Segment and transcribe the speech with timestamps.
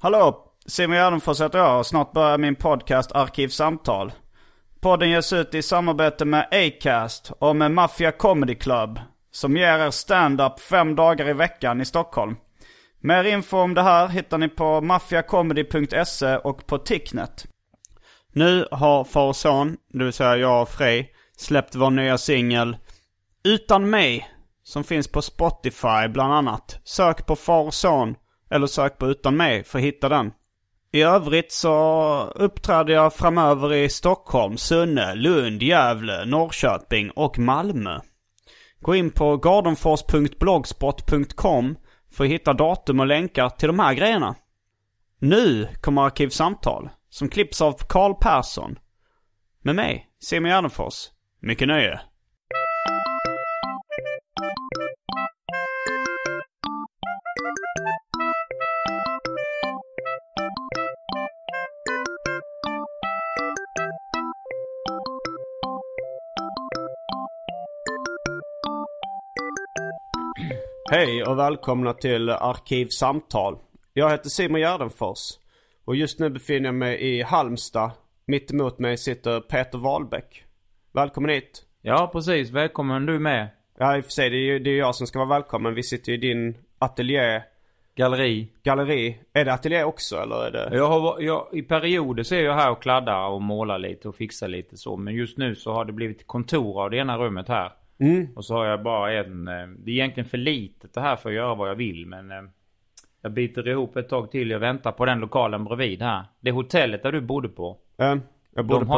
[0.00, 0.44] Hallå!
[0.66, 4.12] Simon Gärdenfors heter jag och snart börjar min podcast Arkivsamtal.
[4.80, 9.90] Podden ges ut i samarbete med Acast och med Mafia Comedy Club som ger er
[9.90, 12.36] stand-up fem dagar i veckan i Stockholm.
[13.00, 17.46] Mer info om det här hittar ni på maffiacomedy.se och på Ticknet.
[18.32, 22.76] Nu har far och son, det vill säga jag och Frej, släppt vår nya singel
[23.44, 24.30] Utan mig,
[24.62, 26.80] som finns på Spotify bland annat.
[26.84, 28.14] Sök på far och son
[28.50, 30.32] eller sök på Utan mig för att hitta den.
[30.92, 38.00] I övrigt så uppträder jag framöver i Stockholm, Sunne, Lund, Gävle, Norrköping och Malmö.
[38.80, 41.76] Gå in på gardenfors.blogspot.com
[42.12, 44.34] för att hitta datum och länkar till de här grejerna.
[45.18, 48.78] Nu kommer Arkivsamtal, som klipps av Karl Persson.
[49.62, 50.94] Med mig, Simon Gärdenfors.
[51.40, 52.00] Mycket nöje.
[70.90, 73.58] Hej och välkomna till Arkivsamtal.
[73.92, 75.18] Jag heter Simon Gärdenfors.
[75.84, 77.90] Och just nu befinner jag mig i Halmstad.
[78.26, 80.44] Mitt emot mig sitter Peter Wahlbeck.
[80.92, 81.64] Välkommen hit.
[81.82, 82.50] Ja, precis.
[82.50, 83.48] Välkommen du med.
[83.78, 85.74] Ja, i och för sig det är ju det är jag som ska vara välkommen.
[85.74, 87.42] Vi sitter i din ateljé,
[87.94, 88.48] Galleri.
[88.62, 89.18] galleri.
[89.32, 90.76] Är det ateljé också eller är det?
[90.76, 94.16] Jag har, jag, I perioder så är jag här och kladdar och målar lite och
[94.16, 94.96] fixar lite så.
[94.96, 97.72] Men just nu så har det blivit kontor av det ena rummet här.
[97.98, 98.28] Mm.
[98.36, 99.48] Och så har jag bara en...
[99.48, 102.30] eh, Det är egentligen för litet det här för att göra vad jag vill men...
[102.30, 102.42] eh,
[103.22, 104.50] Jag biter ihop ett tag till.
[104.50, 106.24] Jag väntar på den lokalen bredvid här.
[106.40, 107.76] Det hotellet där du bodde på.
[107.98, 108.16] Eh,
[108.54, 108.92] jag bodde på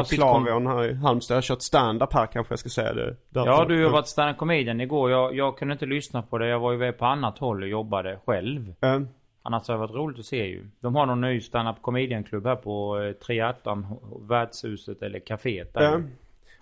[0.45, 1.35] Clarion här i Halmstad.
[1.35, 3.17] Jag har kört stand-up här kanske jag ska säga det.
[3.29, 5.11] Därför- Ja, du har varit stand comedian igår.
[5.11, 6.47] Jag, jag kunde inte lyssna på det.
[6.47, 8.75] Jag var iväg på annat håll och jobbade själv.
[8.81, 9.01] Eh,
[9.43, 10.67] Annars har det varit roligt att se ju.
[10.81, 13.87] De har någon ny stand-up comedian-klubb här på eh, Triathlon,
[14.29, 15.83] värdshuset eller kaféet där.
[15.83, 16.01] Ja.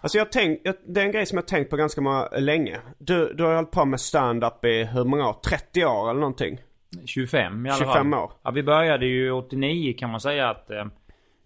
[0.01, 0.29] Alltså jag
[0.63, 2.81] jag, det är en grej som jag tänkt på ganska många, länge.
[2.99, 5.37] Du, du har hållit på med stand-up i hur många år?
[5.45, 6.61] 30 år eller någonting?
[7.07, 8.15] 25 i alla 25 fall.
[8.15, 8.33] år.
[8.43, 10.85] Ja, vi började ju 89 kan man säga att eh,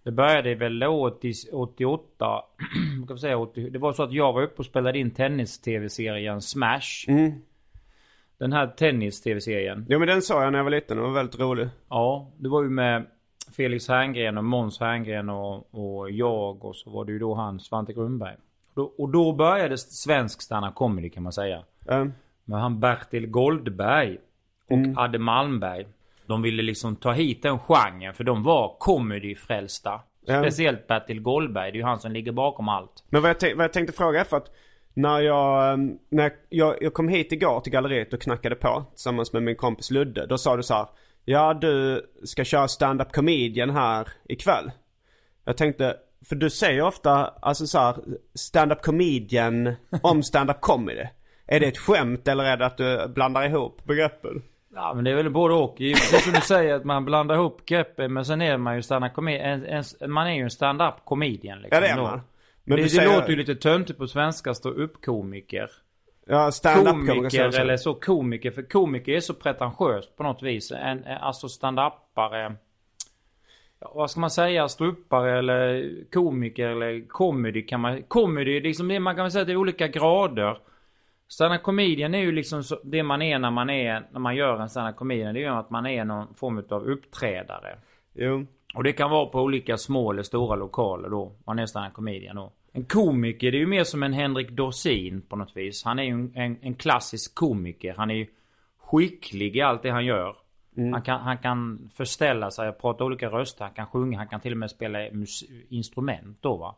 [0.03, 2.05] det började väl 80, 88.
[2.99, 5.11] vad kan vi säga, 80, det var så att jag var uppe och spelade in
[5.11, 7.05] tennis-tv-serien Smash.
[7.07, 7.31] Mm.
[8.37, 9.85] Den här tennis-tv-serien.
[9.89, 11.69] Jo men den såg jag när jag var liten, den var väldigt rolig.
[11.89, 13.05] Ja, det var ju med
[13.51, 17.59] Felix Herngren och Måns Herngren och, och jag och så var det ju då han
[17.59, 18.35] Svante Grundberg.
[18.35, 21.63] Och då, och då började svensk stand comedy kan man säga.
[21.89, 22.05] Eh,
[22.45, 24.17] Men han Bertil Goldberg
[24.69, 24.97] och Mm.
[24.97, 25.85] Adde Malmberg.
[26.25, 30.01] De ville liksom ta hit den genren för de var comedyfrälsta.
[30.25, 30.41] Ja.
[30.41, 31.71] Speciellt Bertil Goldberg.
[31.71, 33.03] Det är ju han som ligger bakom allt.
[33.09, 34.51] Men vad jag, vad jag tänkte fråga är för att
[34.93, 35.77] när jag, eh,
[36.09, 39.91] när jag, jag kom hit igår till galleriet och knackade på tillsammans med min kompis
[39.91, 40.25] Ludde.
[40.25, 40.87] Då sa du så här.
[41.25, 44.71] Ja du ska köra stand-up comedian här ikväll.
[45.45, 45.97] Jag tänkte,
[46.29, 47.95] för du säger ofta alltså så här
[48.35, 51.05] stand-up comedian om stand-up comedy.
[51.47, 54.43] Är det ett skämt eller är det att du blandar ihop begreppen?
[54.75, 55.75] Ja men det är väl både och.
[55.77, 58.13] Det är som du säger att man blandar ihop greppen.
[58.13, 59.17] Men sen är man ju stand-up.
[59.17, 61.75] En, en, man är ju en stand-up comedian liksom.
[61.75, 62.03] Ja det är då.
[62.03, 62.21] man.
[62.63, 64.53] Men det, du det säger, låter ju lite töntigt på svenska.
[64.53, 65.69] Stå upp komiker.
[66.25, 68.51] Ja Komiker eller så komiker.
[68.51, 70.71] För komiker är så pretentiöst på något vis.
[70.71, 72.55] En, alltså stand-upare.
[73.79, 74.67] Vad ska man säga?
[74.67, 78.03] Ståuppare eller komiker eller comedy kan man...
[78.03, 80.57] Comedy, liksom det, man kan väl säga att det är olika grader.
[81.27, 84.59] Stand-up comedian är ju liksom så, det man är när man är, när man gör
[84.59, 85.33] en stand-up comedian.
[85.33, 87.77] Det är ju att man är någon form av uppträdare.
[88.13, 88.45] Jo.
[88.75, 91.35] Och det kan vara på olika små eller stora lokaler då.
[91.45, 92.51] Man är stand-up comedian då.
[92.75, 95.83] En komiker, det är ju mer som en Henrik Dorsin på något vis.
[95.83, 97.93] Han är ju en, en, en klassisk komiker.
[97.97, 98.27] Han är ju
[98.77, 100.35] skicklig i allt det han gör.
[100.75, 103.65] Han, kan, han kan förställa sig prata olika röster.
[103.65, 104.99] Han kan sjunga, han kan till och med spela
[105.69, 106.75] instrument då va.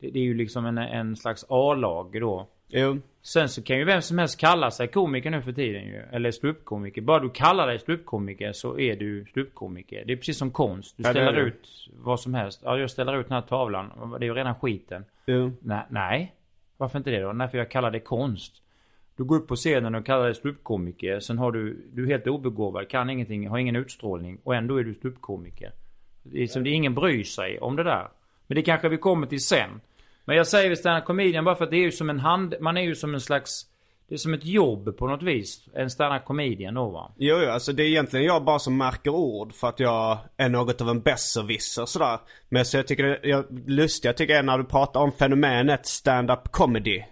[0.00, 2.48] Det, det är ju liksom en, en slags A-lag då.
[2.68, 2.98] Jo.
[3.22, 6.02] Sen så kan ju vem som helst kalla sig komiker nu för tiden ju.
[6.12, 7.02] Eller ståuppkomiker.
[7.02, 10.04] Bara du kallar dig ståuppkomiker så är du ståuppkomiker.
[10.06, 10.96] Det är precis som konst.
[10.96, 11.40] Du Ja, ställer det.
[11.40, 11.68] ut
[12.02, 12.60] vad som helst.
[12.64, 14.16] Ja, jag ställer ut den här tavlan.
[14.20, 15.04] Det är ju redan skiten.
[15.26, 15.52] Jo.
[15.60, 16.34] Nej, nej.
[16.76, 17.32] Varför inte det då?
[17.32, 18.62] Nej, för jag kallar det konst.
[19.16, 21.20] Du går upp på scenen och kallar dig ståuppkomiker.
[21.20, 24.38] Sen har du, du är helt obegåvad, kan ingenting, har ingen utstrålning.
[24.44, 25.72] Och ändå är du ståuppkomiker.
[26.22, 28.08] Det är som det ingen bryr sig om det där.
[28.46, 29.80] Men det kanske vi kommer till sen.
[30.24, 32.76] Men jag säger stand comedian bara för att det är ju som en hand, man
[32.76, 33.66] är ju som en slags,
[34.08, 35.68] det är som ett jobb på något vis.
[35.74, 37.12] En stand comedian då va.
[37.16, 40.48] Jo, jo, alltså det är egentligen jag bara som märker ord för att jag är
[40.48, 42.18] något av en besserwisser sådär.
[42.48, 45.86] Men så jag tycker det jag, lustiga tycker jag är när du pratar om fenomenet
[45.86, 47.02] stand-up comedy.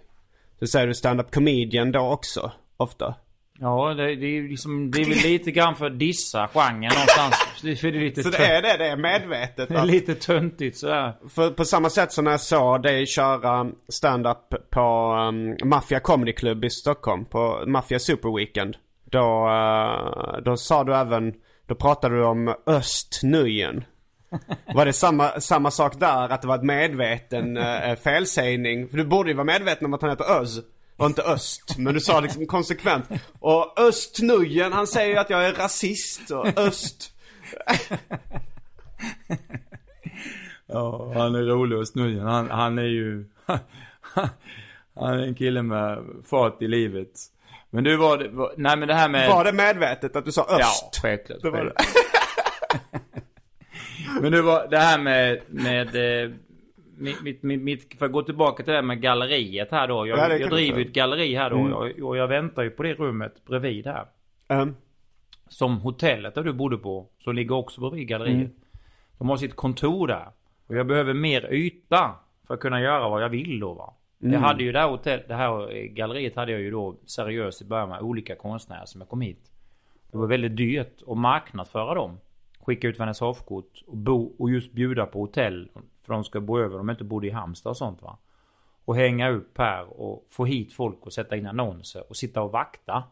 [0.59, 3.15] Så säger du stand-up comedian då också, ofta.
[3.59, 6.91] Ja, det, det är ju liksom, det är väl lite grann för att dissa genren
[6.93, 7.35] någonstans.
[7.61, 9.69] Det för det är lite Så det är det, det är medvetet.
[9.69, 11.13] det är lite töntigt sådär.
[11.29, 16.33] För på samma sätt som när jag såg dig köra stand-up på um, Mafia Comedy
[16.33, 18.77] Club i Stockholm, på Mafia Super Weekend.
[19.05, 21.33] Då, eh, då sa du även,
[21.67, 23.83] då pratade du om Östnöjen.
[24.73, 26.29] Var det samma, samma sak där?
[26.29, 28.89] Att det var ett medveten uh, felsägning?
[28.89, 30.61] För du borde ju vara medveten om att han heter Öz.
[30.97, 31.77] Och inte Öst.
[31.77, 33.05] Men du sa liksom konsekvent.
[33.39, 36.31] Och Östnöjen, han säger ju att jag är rasist.
[36.31, 37.13] Och Öst.
[40.67, 42.19] Ja, han är rolig och snurrig.
[42.19, 43.25] Han, han är ju...
[44.95, 47.09] han är en kille med fart i livet.
[47.69, 48.29] Men du var det...
[48.29, 49.29] Var, nej men det här med...
[49.29, 50.89] Var det medvetet att du sa Öst?
[50.93, 51.41] Ja, självklart.
[51.41, 51.73] Det var det.
[54.21, 55.41] Men det var det här med...
[55.47, 56.31] med eh,
[57.03, 60.07] mitt, mitt, mitt, för att gå tillbaka till det här med galleriet här då.
[60.07, 61.57] Jag, Ja, jag driver ju ett galleri här då.
[61.57, 61.73] Mm.
[61.73, 64.05] Och, och jag väntar ju på det rummet bredvid här.
[64.47, 64.75] Um,
[65.47, 67.07] Som hotellet där du bodde på.
[67.19, 68.35] Som ligger också bredvid galleriet.
[68.35, 68.51] Mm.
[69.17, 70.27] De har sitt kontor där.
[70.67, 72.15] Och jag behöver mer yta.
[72.47, 73.93] För att kunna göra vad jag vill då va.
[74.21, 74.33] Mm.
[74.33, 77.61] Jag hade ju det här, hotell, det här eh, galleriet hade jag ju då seriöst
[77.61, 79.51] i början med olika konstnärer som jag kom hit.
[80.11, 82.17] Det var väldigt dyrt att marknadsföra dem.
[82.59, 85.69] Skicka ut vernissagekort och, bo, och just bjuda på hotell.
[86.05, 88.17] För de ska bo över, de inte bodde i Halmstad och sånt va.
[88.85, 92.51] Och hänga upp här och få hit folk och sätta in annonser och sitta och
[92.51, 93.03] vakta.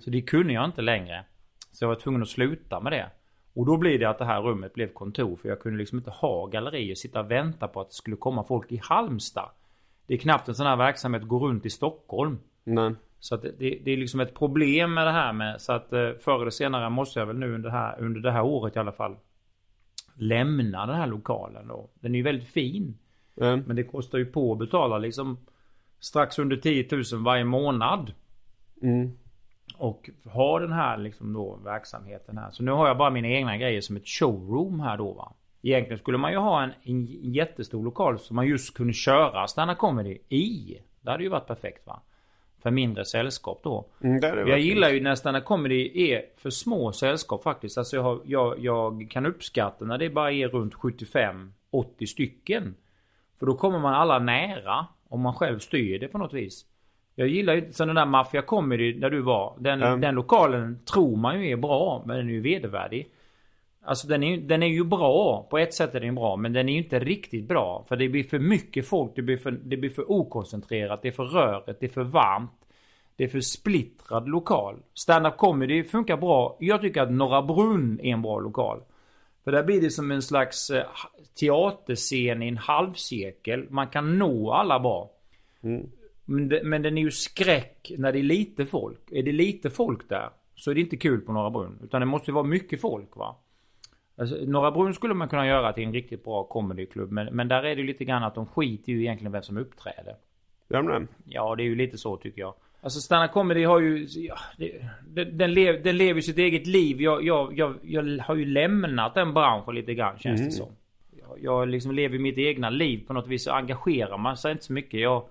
[0.00, 1.24] Så det kunde jag inte längre.
[1.72, 3.10] Så jag var tvungen att sluta med det.
[3.54, 5.36] Och då blir det att det här rummet blev kontor.
[5.36, 6.94] För jag kunde liksom inte ha gallerier.
[6.94, 9.50] Sitta och vänta på att det skulle komma folk i Halmstad.
[10.06, 12.38] Det är knappt en sån här verksamhet går runt i Stockholm.
[12.64, 12.94] nej.
[13.22, 15.60] Så att det, det är liksom ett problem med det här med.
[15.60, 18.32] Så att eh, förr eller senare måste jag väl nu under det här, under det
[18.32, 19.16] här året i alla fall.
[20.20, 21.88] Lämna den här lokalen då.
[21.94, 22.98] Den är ju väldigt fin.
[23.34, 25.38] Um, Men det kostar ju på att betala liksom
[26.00, 28.12] strax under 10 000 varje månad.
[28.82, 29.12] mm.
[29.76, 32.50] Och ha den här liksom då verksamheten här.
[32.50, 35.32] Så nu har jag bara mina egna grejer som ett showroom här då va.
[35.62, 39.78] Egentligen skulle man ju ha en, en jättestor lokal som man just kunde köra stand
[39.78, 40.78] comedy i.
[41.00, 42.02] Det hade ju varit perfekt va.
[42.62, 43.84] För mindre sällskap då.
[44.02, 44.60] Mm, jag verkligen.
[44.60, 47.78] gillar ju när stand comedy är för små sällskap faktiskt.
[47.78, 52.74] Alltså jag, har, jag, jag kan uppskatta när det bara är runt 75-80 stycken.
[53.38, 54.86] För då kommer man alla nära.
[55.08, 56.66] Om man själv styr det på något vis.
[57.14, 59.56] Jag gillar ju så den där Mafia Comedy där du var.
[59.58, 60.00] Den, Mm.
[60.00, 62.02] den lokalen tror man ju är bra.
[62.06, 63.08] Men den är ju vedervärdig.
[63.84, 65.46] Alltså den är, ju- den är ju bra.
[65.50, 66.36] På ett sätt är den bra.
[66.36, 67.84] Men den är ju inte riktigt bra.
[67.88, 69.12] För det blir för mycket folk.
[69.16, 71.02] Det blir för, det blir för okoncentrerat.
[71.02, 71.80] Det är för rörigt.
[71.80, 72.50] Det är för varmt.
[73.16, 74.76] Det är för splittrad lokal.
[74.94, 76.56] Stand-up comedy funkar bra.
[76.60, 78.80] Jag tycker att Norra Brunn är en bra lokal.
[79.44, 80.84] För där blir det som en slags eh,
[81.40, 83.66] teaterscen i en halvcirkel.
[83.70, 85.10] Man kan nå alla bra.
[86.24, 89.00] Men, det, men den är ju skräck när det är lite folk.
[89.10, 91.78] Är det lite folk där så är det inte kul på Norra Brunn.
[91.84, 93.36] Utan det måste vara mycket folk va.
[94.20, 97.12] Alltså, Norra Brunn skulle man kunna göra till en riktigt bra comedyklubb.
[97.12, 99.56] Men, men där är det ju lite grann att de skiter ju egentligen vem som
[99.56, 100.14] uppträder.
[100.68, 101.08] Gör de?
[101.24, 102.54] Ja, det är ju lite så tycker jag.
[102.82, 104.06] Alltså stand comedy har ju...
[104.10, 104.38] Ja,
[105.04, 107.02] det, den, lev, den lever sitt eget liv.
[107.02, 110.68] Jag, jag, jag, jag har ju lämnat den branschen lite grann känns det som.
[111.10, 113.44] Jag, jag liksom lever mitt egna liv på något vis.
[113.44, 115.00] Så engagerar man sig inte så mycket.
[115.00, 115.24] Jag,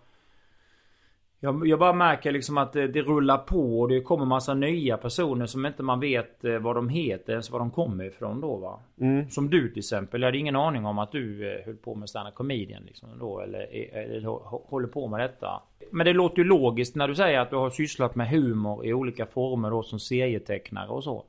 [1.39, 4.98] jag, jag bara märker liksom att det, det rullar på och det kommer massa nya
[4.98, 8.55] personer som inte man vet eh, vad de heter ens var de kommer ifrån då
[8.58, 8.79] va.
[9.29, 10.22] Som du till exempel.
[10.22, 13.39] Jag hade ingen aning om att du eh, höll på med stand comedian liksom då
[13.39, 13.60] eller,
[13.93, 15.62] eller hå- håller på med detta.
[15.91, 18.93] Men det låter ju logiskt när du säger att du har sysslat med humor i
[18.93, 21.24] olika former då som serietecknare och så.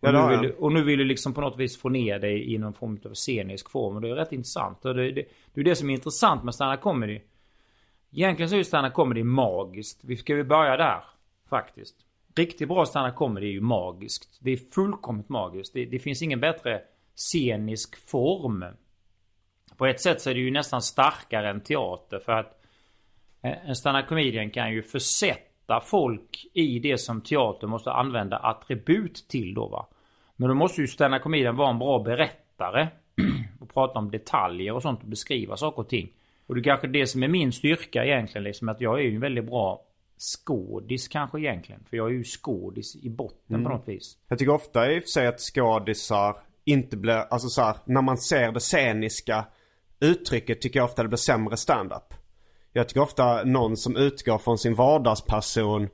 [0.00, 2.18] Ja, Och, det nu vill, och nu vill du liksom på något vis få ner
[2.18, 3.94] dig i någon form av scenisk form.
[3.96, 4.84] Och det är rätt intressant.
[4.84, 5.24] Och det, det,
[5.54, 7.20] det är det som är intressant med stand comedy.
[8.16, 10.00] Egentligen så är ju stand comedy magiskt.
[10.04, 11.04] Vi ska ju börja där.
[11.50, 11.96] Faktiskt.
[12.36, 14.38] Riktigt bra stand comedy är ju magiskt.
[14.40, 15.74] Det är fullkomligt magiskt.
[15.74, 16.82] Det, det finns ingen bättre
[17.16, 18.64] scenisk form.
[19.76, 22.62] På ett sätt så är det ju nästan starkare än teater för att
[23.40, 29.54] En stand-up comedian kan ju försätta folk i det som teater måste använda attribut till
[29.54, 29.86] då va.
[30.36, 32.88] Men då måste ju stand-up comedian vara en bra berättare.
[33.60, 36.12] och prata om detaljer och sånt och beskriva saker och ting.
[36.46, 39.14] Och det är kanske det som är min styrka egentligen liksom att jag är ju
[39.14, 39.82] en väldigt bra
[40.18, 41.84] skådis kanske egentligen.
[41.90, 44.16] För jag är ju skådis i botten på något vis.
[44.28, 48.02] Jag tycker ofta i och för sig att skådisar inte blir, alltså så här, när
[48.02, 49.44] man ser det sceniska
[50.00, 52.14] uttrycket tycker jag ofta det blir sämre stand-up.
[52.72, 55.88] Jag tycker ofta någon som utgår från sin vardagsperson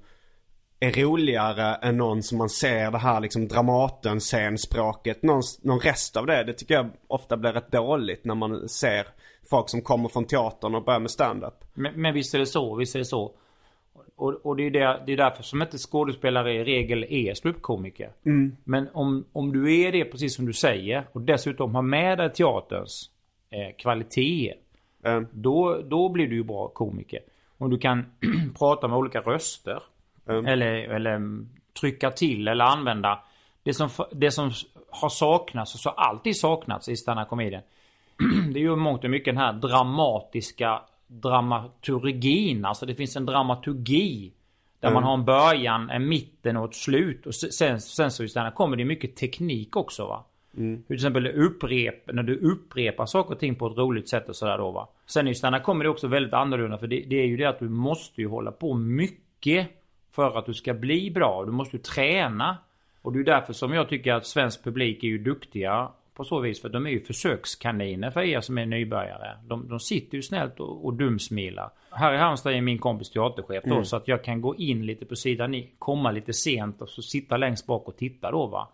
[0.80, 5.22] är roligare än någon som man ser det här liksom Dramaten scenspråket.
[5.22, 9.06] Någon, någon rest av det, det tycker jag ofta blir rätt dåligt när man ser
[9.50, 11.64] folk som kommer från teatern och börjar med stand-up.
[11.74, 13.34] Men, men visst är det så, visst är det så.
[14.16, 18.12] Och, och det, är det, det är därför som inte skådespelare i regel är ståuppkomiker.
[18.64, 22.32] Men om, om du är det precis som du säger och dessutom har med dig
[22.32, 23.10] teaterns
[23.50, 24.58] eh, kvaliteter.
[25.04, 25.26] Mm.
[25.32, 27.20] Då, då blir du ju bra komiker.
[27.58, 28.04] Om du kan
[28.58, 29.82] prata med olika röster.
[30.28, 30.46] Mm.
[30.46, 31.48] Eller, eller mm,
[31.80, 33.20] trycka till eller använda.
[33.62, 34.50] Det som, det som
[34.90, 37.62] har saknats och så alltid saknats i stand komedien
[38.52, 42.64] Det är ju mångt och mycket den här dramatiska dramaturgin.
[42.64, 44.32] Alltså det finns en dramaturgi.
[44.80, 47.26] Där man har en början, en mitten och ett slut.
[47.26, 50.24] Och sen, sen så i kommer det mycket teknik också va.
[50.56, 54.36] Hur till exempel upprep, när du upprepar saker och ting på ett roligt sätt och
[54.36, 54.88] sådär då va.
[55.06, 57.44] Sen är ju stand kommer det också väldigt annorlunda för det, det är ju det
[57.44, 59.68] att du måste ju hålla på mycket
[60.12, 61.44] för att du ska bli bra.
[61.44, 62.56] Du måste ju träna.
[63.02, 66.40] Och det är därför som jag tycker att svensk publik är ju duktiga på så
[66.40, 66.62] vis.
[66.62, 69.36] För de är ju försökskaniner för er som är nybörjare.
[69.48, 71.70] De, de sitter ju snällt och, och dumsmilar.
[71.90, 73.84] Här i Halmstad är min kompis teaterchef då.
[73.84, 77.02] Så att jag kan gå in lite på sidan i, komma lite sent och så
[77.02, 78.68] sitta längst bak och titta då va.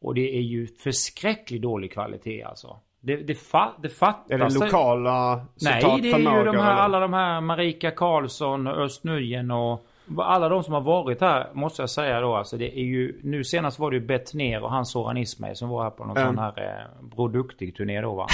[0.00, 2.76] Och det är ju förskräckligt dålig kvalitet alltså.
[3.00, 4.30] Det, det, fa, det fattas...
[4.30, 8.76] Är det lokala Nej, det är ju de här, alla de här Marika Karlsson och
[8.76, 9.86] Öst Nujen och
[10.18, 12.34] alla de som har varit här måste jag säga då.
[12.34, 15.68] Alltså det är ju, nu senast var det ju Bettner och han Soran Ismail som
[15.68, 16.28] var här på någon Mm.
[16.28, 18.26] sån här eh, Bror Duktig-turné då va.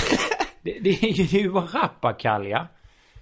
[0.62, 2.66] det, det är ju det är ju bara rappakalja.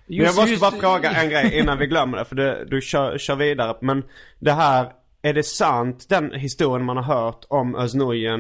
[0.07, 2.25] Men jag måste bara fråga en grej innan vi glömmer det.
[2.25, 3.77] För det, du kör, kör vidare.
[3.81, 4.03] Men
[4.39, 7.95] det här, är det sant den historien man har hört om Özz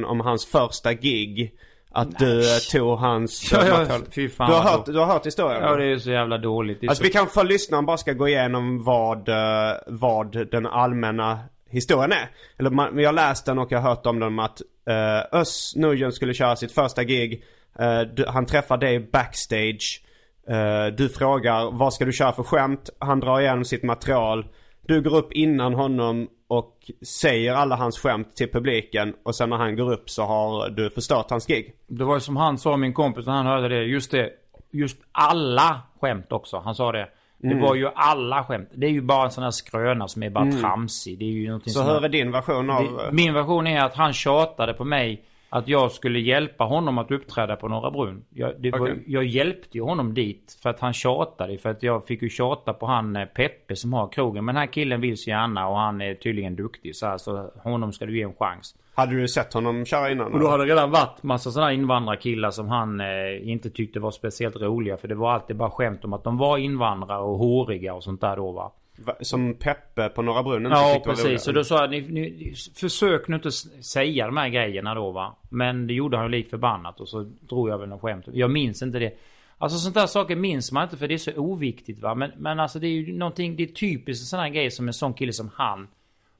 [0.06, 1.52] om hans första gig?
[1.96, 5.26] Att du eh, tog hans Ja, ja, fy fan du, har hört, du har hört
[5.26, 5.62] historien?
[5.62, 6.78] Ja det är ju så jävla dåligt.
[6.82, 7.02] Alltså så...
[7.02, 11.38] vi kan för lyssnaren bara ska gå igenom vad, eh, vad den allmänna
[11.70, 12.30] historien är.
[12.58, 15.76] Eller man, jag har läst den och jag har hört om den att uh, Özz
[15.76, 17.44] Nujen skulle köra sitt första gig.
[17.78, 20.02] Eh, du, han träffar dig backstage.
[20.48, 22.90] Eh, du frågar vad ska du köra för skämt?
[22.98, 24.46] Han drar igenom sitt material.
[24.88, 26.90] Du går upp innan honom och
[27.20, 29.14] säger alla hans skämt till publiken.
[29.24, 31.74] Och sen när han går upp så har du förstört hans gig.
[31.86, 33.82] Det var ju som han sa min kompis när han hörde det.
[33.82, 34.30] Just det.
[34.72, 36.58] Just alla skämt också.
[36.64, 37.08] Han sa det.
[37.38, 37.60] Det Mm.
[37.62, 38.68] var ju alla skämt.
[38.74, 41.18] Det är ju bara en sån här skröna som är bara tramsig.
[41.18, 41.88] Det är ju någonting Så som...
[41.88, 42.82] hur är din version av...
[42.82, 45.24] Det, min version är att han tjatade på mig
[45.56, 48.24] att jag skulle hjälpa honom att uppträda på Norra Brunn.
[48.30, 51.58] Jag, det var, jag hjälpte ju honom dit för att han tjatade.
[51.58, 54.44] För att jag fick ju tjata på han eh, Peppe som har krogen.
[54.44, 56.96] Men den här killen vill så gärna och han är tydligen duktig.
[56.96, 58.74] Så alltså, honom ska du ge en chans.
[58.94, 60.32] Hade du sett honom köra innan?
[60.32, 64.10] Och då hade det redan varit massa sådana invandrarkillar som han eh, inte tyckte var
[64.10, 64.96] speciellt roliga.
[64.96, 68.20] För det var alltid bara skämt om att de var invandrare och håriga och sånt
[68.20, 68.72] där då va.
[69.20, 71.42] Som Peppe på Norra Brunn inte Ja precis.
[71.42, 75.36] Så då sa jag ni, ni, försök nu inte säga de här grejerna då va.
[75.48, 78.24] Men det gjorde han ju lik förbannat och så drog jag väl något skämt.
[78.32, 79.18] Jag minns inte det.
[79.58, 82.14] Alltså sånt där saker minns man inte för det är så oviktigt va.
[82.14, 84.88] Men, men alltså det är ju någonting, det är typiskt en sån här grej som
[84.88, 85.88] en sån kille som han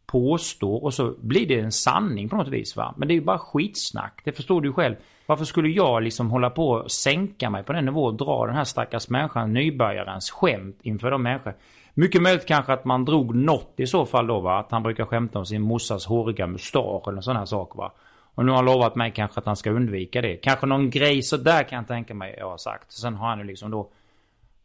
[0.07, 2.95] påstår och så blir det en sanning på något vis va.
[2.97, 4.21] Men det är ju bara skitsnack.
[4.25, 4.95] Det förstår du själv.
[5.27, 8.57] Varför skulle jag liksom hålla på och sänka mig på den nivån och dra den
[8.57, 11.55] här stackars människan, nybörjarens skämt inför de människor.
[11.99, 14.59] Mycket möjligt kanske att man drog något i så fall då va.
[14.59, 17.93] Att han brukar skämta om sin morsas håriga mustasch eller sån här sak va.
[18.35, 20.37] Och nu har han lovat mig kanske att han ska undvika det.
[20.37, 22.93] Kanske någon grej sådär kan jag tänka mig jag har sagt.
[22.93, 23.91] Sen har han ju liksom då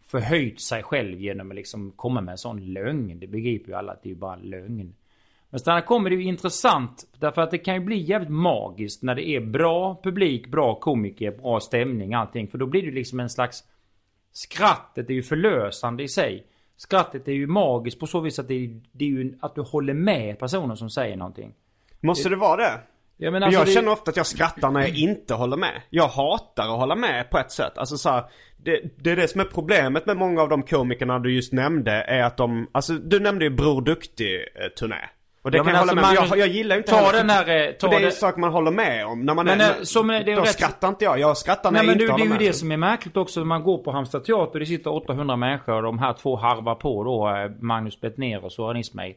[0.05, 3.19] förhöjt sig själv genom att liksom komma med en sån lögn.
[3.19, 4.93] Det begriper ju alla att det är ju bara lögn.
[5.49, 7.07] Men sen kommer det ju intressant.
[7.19, 11.31] Därför att det kan ju bli jävligt magiskt när det är bra publik, bra komiker,
[11.31, 12.47] bra stämning, allting.
[12.47, 13.63] För då blir det ju liksom en slags...
[14.31, 16.45] Skrattet är ju förlösande i sig.
[16.83, 19.61] Skrattet är ju magiskt på så vis att det är, det är ju att du
[19.61, 21.53] håller med personen som säger någonting.
[21.99, 22.79] Måste det vara det?
[23.17, 25.81] Jag, Men alltså jag det- känner ofta att jag skrattar när jag inte håller med.
[25.89, 27.77] Jag hatar att hålla med på ett sätt.
[27.77, 28.23] Alltså så här,
[28.57, 31.91] det, det är det som är problemet med många av de komikerna du just nämnde
[31.91, 35.09] är att de, alltså du nämnde ju Bror Duktig-turné.
[35.43, 36.15] Och det Ja, kan jag hålla alltså, med om.
[36.15, 38.39] Magnus, Jag, jag gillar inte ta den här, eh, ta det är ju det- saker
[38.39, 39.25] man håller med om.
[39.25, 41.19] När man Men, är, eh, som är- det är då rätt- skrattar inte jag.
[41.19, 42.39] Jag skrattar när Nej jag men du, inte det är ju med.
[42.39, 44.59] det som är märkligt också när man går på Halmstad teater.
[44.59, 47.29] Det sitter 800 människor och de här två harvar på då.
[47.29, 49.13] eh, Magnus Bettner och Soran Ismail.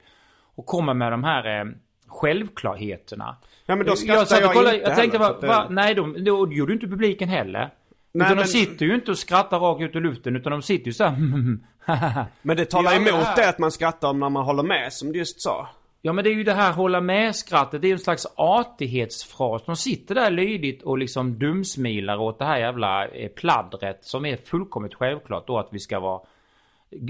[0.55, 1.65] Och kommer med de här eh,
[2.09, 3.37] självklarheterna.
[3.67, 5.95] Ja, men då skrattar satt och jag kollade- inte Jag tänkte, att det- va, nej
[5.95, 7.59] de, då gjorde inte publiken heller.
[7.61, 10.63] Nej, utan men- de sitter ju inte och skrattar rakt ut i luften utan de
[10.63, 11.17] sitter ju såhär
[12.43, 14.93] Men det talar Ja, det emot det att man skrattar om när man håller med
[14.93, 15.69] som du just sa.
[16.07, 17.81] Ja men det är ju det här hålla med-skrattet.
[17.81, 19.63] Det är ju en slags artighetsfras.
[19.67, 24.37] De sitter där lydigt och liksom dumsmilar åt det här jävla eh, pladdret som är
[24.37, 26.21] fullkomligt självklart då att vi ska vara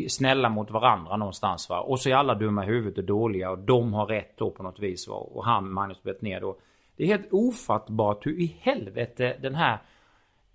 [0.08, 1.80] snälla mot varandra någonstans va.
[1.80, 4.62] Och så är alla dumma i huvudet och dåliga och de har rätt då på
[4.62, 5.14] något vis va.
[5.14, 6.56] Och han, Magnus ner då.
[6.96, 9.78] Det är helt ofattbart hur i helvete den här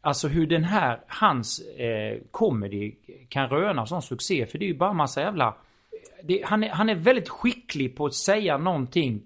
[0.01, 2.95] Alltså hur den här, hans eh, comedy
[3.29, 4.45] kan röna sån succé.
[4.45, 5.55] För det är ju bara massa jävla...
[6.23, 9.21] Det, han, är, han är väldigt skicklig på att säga någonting.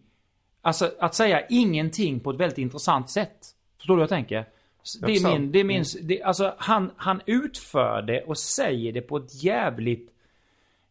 [0.61, 3.37] Alltså att säga ingenting på ett väldigt intressant sätt.
[3.77, 4.45] Förstår du vad jag tänker?
[5.01, 9.01] Det är min, det är min, det, alltså han, han utför det och säger det
[9.01, 10.09] på ett jävligt...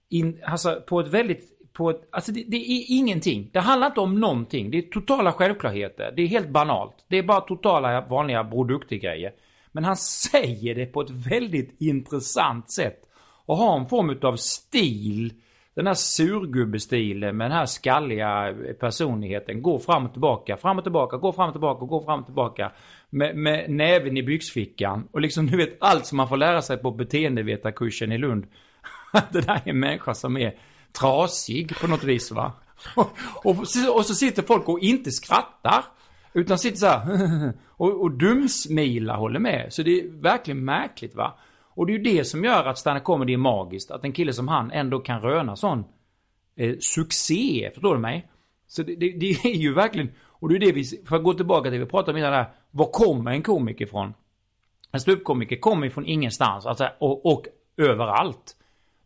[0.09, 1.73] In, alltså på ett väldigt...
[1.73, 3.49] På ett, alltså det, det är ingenting.
[3.53, 4.71] Det handlar inte om någonting.
[4.71, 6.13] Det är totala självklarheter.
[6.17, 7.05] Det är helt banalt.
[7.09, 9.33] Det är bara totala vanliga produktegrejer.
[9.73, 13.09] Men han säger det på ett väldigt intressant sätt.
[13.45, 15.33] Och har en form av stil.
[15.75, 19.63] Den här surgubbestilen med den här skalliga personligheten.
[19.63, 22.73] Går fram och tillbaka, fram och tillbaka, går fram och tillbaka, går fram och tillbaka.
[23.11, 25.09] Med, med näven i byxfickan.
[25.13, 28.47] Och liksom du vet allt som man får lära sig på beteendevetarkursen i Lund.
[29.13, 30.55] Att det där är en människa som är
[30.93, 32.53] trasig på något vis va.
[32.97, 33.11] Och,
[33.45, 33.57] och,
[33.97, 35.85] och så sitter folk och inte skrattar.
[36.33, 39.73] Utan sitter så här och, och dumsmilar håller med.
[39.73, 41.39] Så det är verkligen märkligt va.
[41.75, 43.91] Och det är ju det som gör att stand comedy är magiskt.
[43.91, 45.85] Att en kille som han ändå kan röna sån
[46.57, 47.71] eh, succé.
[47.75, 48.29] Förstår du mig?
[48.67, 51.35] Så det, det, det är ju verkligen, och det är det vi, för att gå
[51.35, 52.47] tillbaka till det vi pratade om innan där.
[52.71, 54.15] Var kommer en komiker ifrån?
[54.93, 56.67] En ståuppkomiker kommer från ingenstans.
[56.67, 58.57] Alltså, och, och överallt.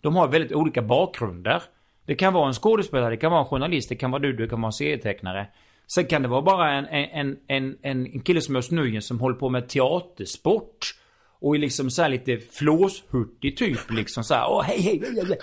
[0.00, 1.62] De har väldigt olika bakgrunder.
[2.04, 4.48] Det kan vara en skådespelare, det kan vara en journalist, det kan vara du, det
[4.48, 5.46] kan vara en serietecknare.
[5.86, 9.20] Sen kan det vara bara en, en, en, en, en kille som Özz Nujen som
[9.20, 10.94] håller på med teatersport.
[11.40, 14.46] Och är liksom så här lite flåshurtig typ liksom så här.
[14.48, 15.02] Åh hej hej.
[15.04, 15.38] hej,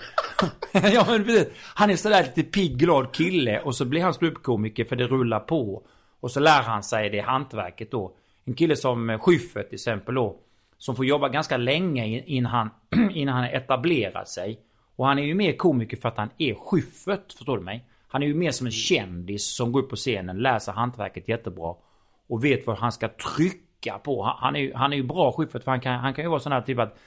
[0.74, 0.94] hej.
[0.94, 1.48] ja men precis.
[1.76, 5.40] Han är sådär lite pigg glad kille och så blir han ståuppkomiker för det rullar
[5.40, 5.84] på.
[6.20, 8.16] Och så lär han sig det hantverket då.
[8.46, 10.40] En kille som eh, Schyffert till exempel då.
[10.78, 12.70] Som får jobba ganska länge innan han,
[13.12, 14.60] innan han etablerar sig.
[14.96, 17.86] Och han är ju mer komiker för att han är Schyffert, förstår du mig?
[18.08, 21.76] Han är ju mer som en kändis som går upp på scenen, läser hantverket jättebra.
[22.28, 24.24] Och vet vad han ska trycka på.
[24.24, 26.30] Han, han är, ju- han är ju bra Schyffert för han kan, han kan ju
[26.30, 26.98] vara sån här typ att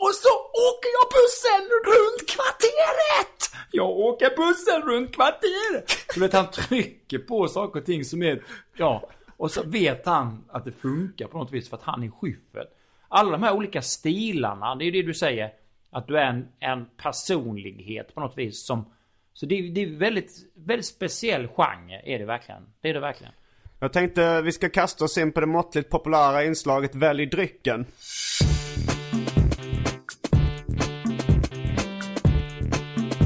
[0.00, 0.28] och så
[0.68, 3.66] åker jag bussen runt kvarteret!
[3.70, 6.14] Jag åker bussen runt kvarteret!
[6.14, 8.42] Du vet han trycker på saker och ting som är,
[8.76, 9.08] ja.
[9.36, 12.68] Och så vet han att det funkar på något vis för att han är Schyffert.
[13.08, 15.50] Alla de här olika stilarna, det är ju det du säger.
[15.90, 18.92] Att du är en, en personlighet på något vis som...
[19.34, 22.62] Så det, är- det är väldigt, väldigt speciell genre, är det verkligen.
[22.80, 23.32] Det är det verkligen.
[23.80, 27.86] Jag tänkte vi ska kasta oss in på det måttligt populära inslaget Välj drycken.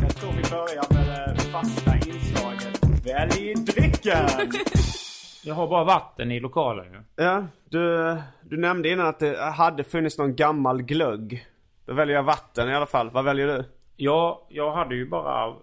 [0.02, 4.28] Jag tror vi börjar med det fasta inslaget Välj drycken!
[5.44, 7.24] Jag har bara vatten i lokalen ju.
[7.24, 11.46] Ja, du, du nämnde innan att det hade funnits någon gammal glögg.
[11.86, 13.10] Då väljer jag vatten i alla fall.
[13.10, 13.64] Vad väljer du?
[13.96, 15.54] Ja, jag hade ju bara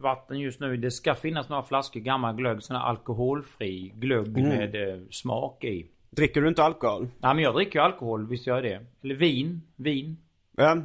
[0.00, 0.76] vatten just nu.
[0.76, 2.62] Det ska finnas några flaskor gammal glögg.
[2.62, 5.86] Sån här alkoholfri glögg med eh, smak i.
[6.10, 7.08] Dricker du inte alkohol?
[7.18, 8.86] Nej men jag dricker ju alkohol, visst gör jag det.
[9.02, 9.62] Eller vin.
[9.76, 10.16] Vin.
[10.56, 10.76] Ja.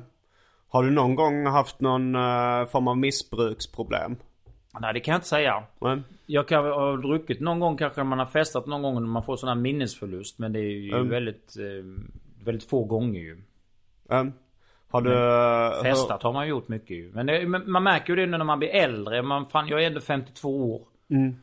[0.67, 4.15] Har du någon gång haft någon eh, form av missbruksproblem?
[4.79, 5.63] Nej det kan jag inte säga.
[5.81, 6.01] Nej.
[6.25, 9.35] Jag kan ha druckit någon gång kanske man har festat någon gång när man får
[9.37, 10.39] sån här minnesförlust.
[10.39, 11.09] Men det är ju Mm.
[11.09, 12.03] väldigt, eh,
[12.45, 13.41] väldigt få gånger ju.
[14.09, 14.25] Ja.
[14.89, 15.83] Har du...
[15.83, 17.11] Festat har man gjort mycket ju.
[17.13, 19.21] Men, det, men man märker ju det nu när man blir äldre.
[19.21, 20.81] Man, fan, jag är ändå 52 år.
[21.09, 21.35] Mm.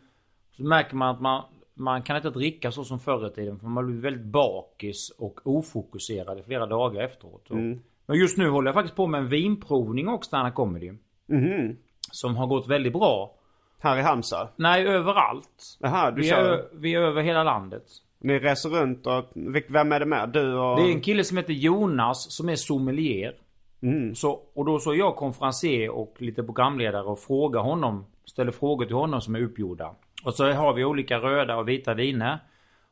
[0.57, 1.42] Så märker man att man,
[1.74, 3.59] man kan inte dricka så som förr i tiden.
[3.59, 7.50] För man blir väldigt bakis och ofokuserad i flera dagar efteråt.
[7.50, 7.83] Mm.
[8.07, 10.98] Men just nu håller jag faktiskt på med en vinprovning också när han kommer ju.
[11.26, 11.76] Mhm.
[12.11, 13.35] Som har gått väldigt bra.
[13.81, 14.48] Här i Halmstad?
[14.57, 15.78] Nej, överallt.
[15.81, 16.52] Jaha, du Vi kör...
[16.52, 17.85] är, vi är över hela landet.
[18.24, 19.24] Ni reser runt och...
[19.68, 20.28] Vem är det med?
[20.28, 20.76] Du och...
[20.76, 23.35] Det är en kille som heter Jonas som är sommelier.
[23.82, 24.14] Mm.
[24.14, 28.06] Så, och då så är jag konferencier och lite programledare och frågar honom.
[28.24, 29.94] Ställer frågor till honom som är uppgjorda.
[30.24, 32.38] Och så har vi olika röda och vita viner.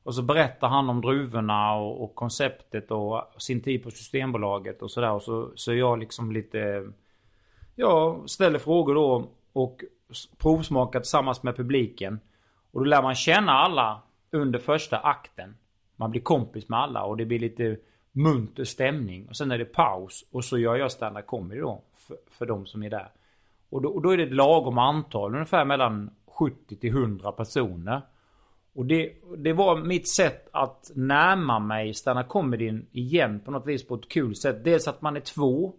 [0.03, 4.91] Och så berättar han om druvorna och, och konceptet och sin tid på Systembolaget och
[4.91, 5.13] sådär.
[5.13, 6.91] Och så, så jag liksom lite...
[7.77, 9.29] Ja, ställer frågor då.
[9.53, 12.21] Och s- provsmaka tillsammans med publiken.
[12.73, 15.55] Och då lär man känna alla under första akten.
[15.97, 17.77] Man blir kompis med alla och det blir lite
[18.13, 19.29] munter stämning.
[19.29, 21.83] Och sen är det paus och så gör jag stand-up comedy då.
[21.97, 23.11] För, för de som är där.
[23.71, 28.03] Och då, och då är det ett lagom antal, ungefär mellan 70 till 100 personer.
[28.73, 33.87] Och det, det var mitt sätt att närma mig stand comedyn igen på något vis
[33.87, 34.65] på ett kul sätt.
[34.65, 35.75] Dels att man är två.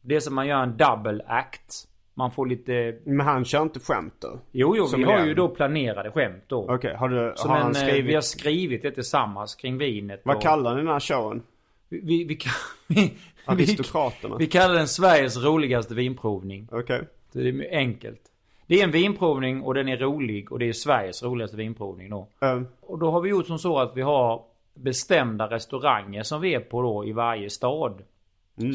[0.00, 1.88] Dels att man gör en double act.
[2.20, 2.96] Man får lite...
[3.04, 4.38] Men han kör inte skämt då?
[4.52, 5.28] Jo, jo, Som vi har igen.
[5.28, 6.66] ju då planerade skämt då.
[6.74, 8.04] Okej, har, du, Som har en, han eh, skrivit?
[8.10, 10.20] Vi har skrivit det tillsammans kring vinet.
[10.24, 11.42] Vad och- kallar ni den här showen?
[11.88, 12.38] vi, vi, vi,
[12.94, 13.12] vi,
[13.44, 14.36] Aristokraterna?
[14.36, 16.68] vi kallar den Sveriges roligaste vinprovning.
[16.72, 17.02] Okej.
[17.32, 18.20] Så det är enkelt.
[18.66, 22.28] Det är en vinprovning och den är rolig och det är Sveriges roligaste vinprovning då.
[22.40, 24.42] Eh, Och då har vi gjort som så att vi har
[24.74, 28.02] bestämda restauranger som vi är på då i varje stad.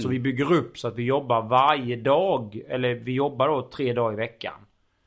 [0.02, 2.62] Så vi bygger upp så att vi jobbar varje dag.
[2.68, 4.54] Eller vi jobbar då tre dagar i veckan.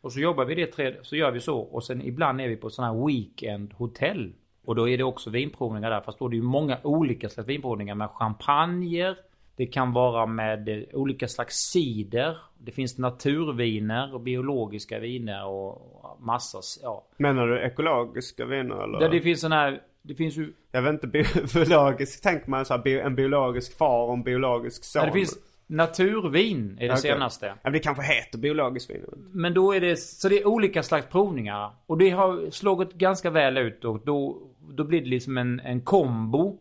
[0.00, 1.58] Och så jobbar vi det tre, så gör vi så.
[1.58, 4.32] Och sen ibland är vi på sådana här weekend hotell.
[4.64, 6.00] Och då är det också vinprovningar där.
[6.00, 9.16] Fast då är det ju många olika slags vinprovningar med champagner.
[9.56, 12.36] Det kan vara med eh, olika slags cider.
[12.58, 17.06] Det finns naturviner och biologiska viner och massa, ja.
[17.16, 18.98] menar du ekologiska viner eller?
[19.00, 22.64] Där det finns sån här, det finns ju Jag vet inte, bi- biologisk, tänker man
[22.64, 25.00] så här, en biologisk far och en biologisk son.
[25.00, 27.02] Ja, det finns naturvin är det Okej.
[27.02, 27.46] senaste.
[27.46, 29.04] Ja, men det kanske heter biologiskt vin.
[29.32, 31.70] Men då är det, så det är olika slags provningar.
[31.86, 34.38] Och det har slagit ganska väl ut och då,
[34.70, 36.58] då blir det liksom en, en kombo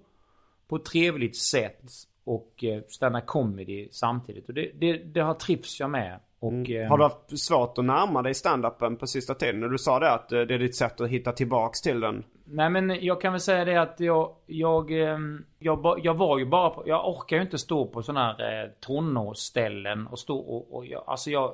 [0.67, 1.81] på ett trevligt sätt.
[2.23, 4.47] Och eh, stanna comedy samtidigt.
[4.47, 6.19] Och det, det, det har trivs jag med.
[6.39, 6.89] Och, eh, Mm.
[6.89, 9.59] Har du haft svårt att närma dig standupen på sista tiden?
[9.59, 12.23] När du sa det att eh, det är ditt sätt att hitta tillbaks till den.
[12.49, 16.45] Nej men jag kan väl säga det att jag, jag, ehm, jag, jag var ju
[16.45, 20.75] bara på, jag orkar ju inte stå på sådana här eh, tonårsställen och stå och,
[20.75, 21.53] och jag, alltså jag,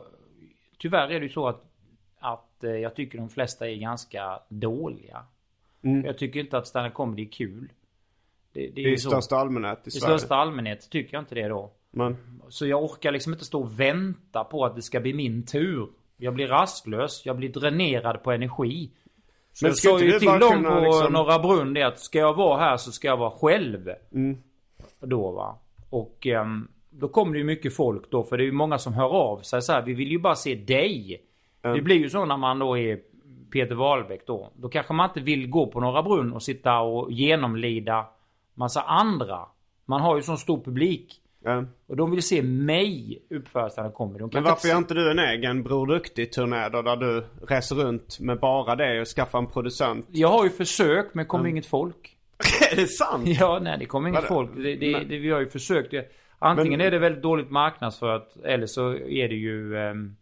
[0.77, 1.63] tyvärr är det ju så att,
[2.19, 5.25] att eh, jag tycker de flesta är ganska dåliga.
[5.81, 7.71] Jag tycker inte att stand comedy är kul.
[8.51, 11.71] Det, det är I största allmänhet i I största allmänhet tycker jag inte det då.
[11.91, 12.17] Men,
[12.49, 15.89] Så jag orkar liksom inte stå och vänta på att det ska bli min tur.
[16.17, 18.91] Jag blir rastlös, jag blir dränerad på energi.
[19.53, 22.59] Så Men sa ju till dem på liksom- Norra Brunn det att ska jag vara
[22.59, 23.89] här så ska jag vara själv.
[24.13, 24.37] Mm.
[24.99, 25.57] Då va.
[25.89, 28.93] Och ehm, då kommer det ju mycket folk då för det är ju många som
[28.93, 29.81] hör av sig så här.
[29.81, 31.21] Vi vill ju bara se dig.
[31.61, 32.99] Det blir ju så när man då är
[33.51, 34.51] Peter Wahlbeck då.
[34.55, 38.05] Då kanske man inte vill gå på Norra Brunn och sitta och genomlida
[38.53, 39.39] massa andra.
[39.85, 41.21] Man har ju sån stor publik.
[41.45, 44.19] Eh, Och de vill se mig uppföra stand comedy.
[44.19, 46.81] De men varför gör inte du en egen Bror Duktig-turné då?
[46.81, 50.05] Där du reser runt med bara det och skaffar en producent.
[50.11, 52.17] Jag har ju försökt men det kommer inget folk.
[52.71, 53.27] är det sant?
[53.27, 54.49] Ja, nej det kommer inget folk.
[54.55, 55.93] Det, det, det, vi har ju försökt.
[56.39, 60.15] Antingen Men- är det väldigt dåligt marknadsfört eller så är det ju ehm,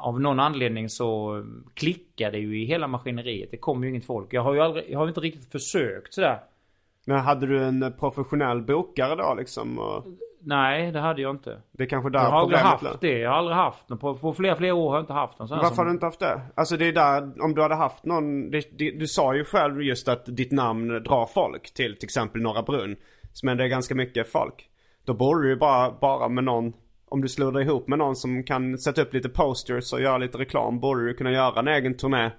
[0.00, 1.42] av någon anledning så
[1.74, 3.50] klickar det ju i hela maskineriet.
[3.50, 4.32] Det kommer ju inget folk.
[4.32, 6.40] Jag har ju aldrig, jag har inte riktigt försökt sådär.
[7.04, 9.78] Men hade du en professionell bokare då liksom?
[9.78, 10.04] Och
[10.48, 11.58] Nej, det hade jag inte.
[11.72, 12.92] det är kanske där Jag har aldrig haft låg.
[13.00, 13.18] det.
[13.18, 13.98] Jag har aldrig haft någon.
[13.98, 15.90] På, på flera, flera år har jag inte haft någon sån Varför som- har du
[15.90, 16.40] inte haft det?
[16.54, 19.82] Alltså det är där, om du hade haft någon, det, det, du sa ju själv
[19.82, 22.96] just att ditt namn drar folk till till exempel Norra Brunn.
[23.42, 24.68] Men det är ganska mycket folk.
[25.04, 26.72] Då borde du ju bara, bara med någon,
[27.08, 30.18] om du slår dig ihop med någon som kan sätta upp lite posters och göra
[30.18, 32.30] lite reklam, borde du kunna göra en egen turné.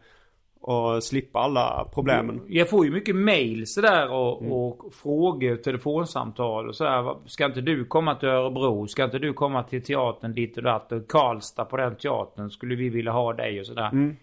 [0.61, 2.41] Och slippa alla problemen.
[2.47, 4.51] Jag får ju mycket mail sådär och, Mm.
[4.53, 7.15] och frågor, telefonsamtal och sådär.
[7.25, 8.87] Ska inte du komma till Örebro?
[8.87, 10.91] Ska inte du komma till teatern dit och datt?
[10.91, 13.89] Och Karlstad på den teatern skulle vi vilja ha dig och sådär.
[13.91, 14.15] Mm.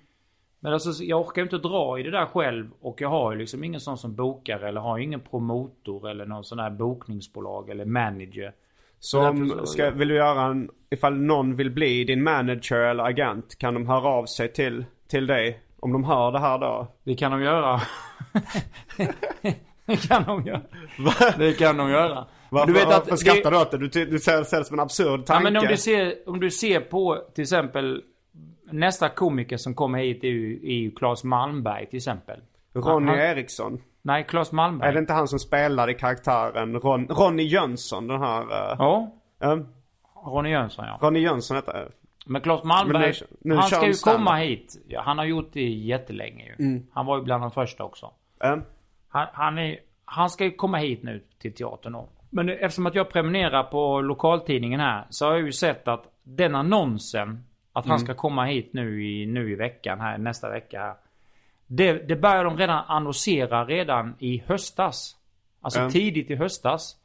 [0.60, 2.66] Men alltså jag orkar inte dra i det där själv.
[2.80, 6.44] Och jag har ju liksom ingen sån som bokar eller har ingen promotor eller någon
[6.44, 8.52] sån här bokningsbolag eller manager.
[9.00, 12.76] Så därför om, så- ska, vill du göra en, ifall någon vill bli din manager
[12.76, 15.60] eller agent, kan de höra av sig till, till dig?
[15.86, 16.86] Om de hör det här då?
[17.04, 17.80] Det kan de göra.
[19.86, 20.60] det kan de göra.
[21.38, 22.24] Det kan de göra.
[22.50, 23.78] Varför, Du vet att varför det- skrattar du åt det?
[23.78, 25.44] Du, du ser det som en absurd Ja, tanke.
[25.44, 28.02] men om du, ser, om du ser på till exempel
[28.70, 32.40] nästa komiker som kommer hit är ju, är ju Claes Malmberg till exempel.
[32.74, 33.82] Ronny Han- Eriksson.
[34.02, 34.88] Nej, Claes Malmberg.
[34.88, 38.06] Är det inte han som spelade karaktären Ron, Ronny Jönsson?
[38.08, 38.42] Den här...
[38.42, 39.58] Uh, Ja, ja,
[40.26, 40.98] Ronny Jönsson ja.
[41.02, 41.88] Ronny Jönsson heter det.
[42.28, 44.84] Men Claes Malmberg, Men nu- nu han ska han ju komma hit.
[44.88, 46.64] Ja, han har gjort det jättelänge ju.
[46.66, 46.86] Mm.
[46.92, 48.10] Han var ju bland de första också.
[48.38, 48.58] Ja.
[49.08, 52.08] Han, han, är, han ska ju komma hit nu till teatern då.
[52.30, 56.54] Men eftersom att jag prenumererar på lokaltidningen här så har jag ju sett att den
[56.54, 57.90] annonsen att Mm.
[57.90, 60.94] han ska komma hit nu i, nu i veckan här, nästa vecka här.
[61.66, 65.16] Det, det börjar de redan annonsera redan i höstas.
[65.60, 66.96] Alltså tidigt i höstas.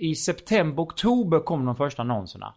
[0.00, 2.54] I september, oktober kom de första annonserna.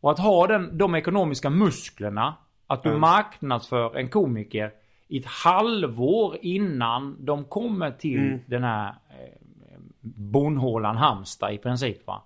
[0.00, 2.34] Och att ha den, de ekonomiska musklerna
[2.66, 4.72] Att du marknadsför en komiker
[5.08, 9.38] i ett halvår innan de kommer till den här eh,
[10.00, 12.22] bonhålan Halmstad i princip va.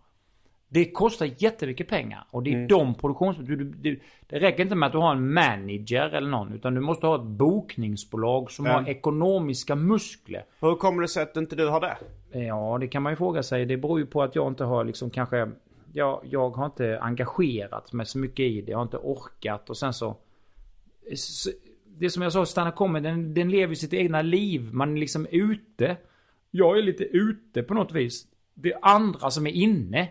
[0.69, 3.37] Det kostar jättemycket pengar och det är de produktions...
[3.37, 6.75] Du, du, du, det räcker inte med att du har en manager eller någon utan
[6.75, 10.45] du måste ha ett bokningsbolag som har ekonomiska muskler.
[10.61, 11.97] Hur kommer det sig att inte du har det?
[12.39, 13.65] Ja, det kan man ju fråga sig.
[13.67, 15.51] Det beror ju på att jag inte har liksom kanske...
[15.93, 18.71] Jag, jag har inte engagerat mig så mycket i det.
[18.71, 20.17] Jag har inte orkat och sen så...
[21.17, 21.51] så
[21.99, 24.69] det som jag sa, stanna kommer, den, den lever sitt egna liv.
[24.73, 25.97] Man är liksom ute.
[26.51, 28.27] Jag är lite ute på något vis.
[28.55, 30.09] Det är andra som är inne.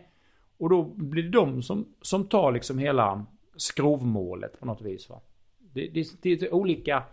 [0.57, 5.09] Och då blir det de som, som tar liksom hela skrovmålet på något vis.
[5.09, 5.21] Va?
[5.73, 7.03] Det, det, det är olika,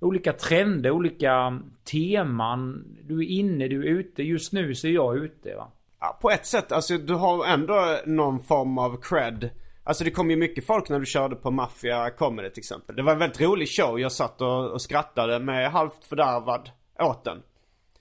[0.00, 2.84] olika trender, olika teman.
[3.02, 4.22] Du är inne, du är ute.
[4.22, 5.56] Just nu så är jag ute.
[5.56, 5.70] Va?
[6.04, 9.50] Ja, på ett sätt, alltså du har ändå någon form av cred.
[9.84, 12.96] Alltså det kom ju mycket folk när du körde på Mafia Comedy till exempel.
[12.96, 14.00] Det var en väldigt rolig show.
[14.00, 17.42] Jag satt och, och skrattade med halvt fördärvad åt den.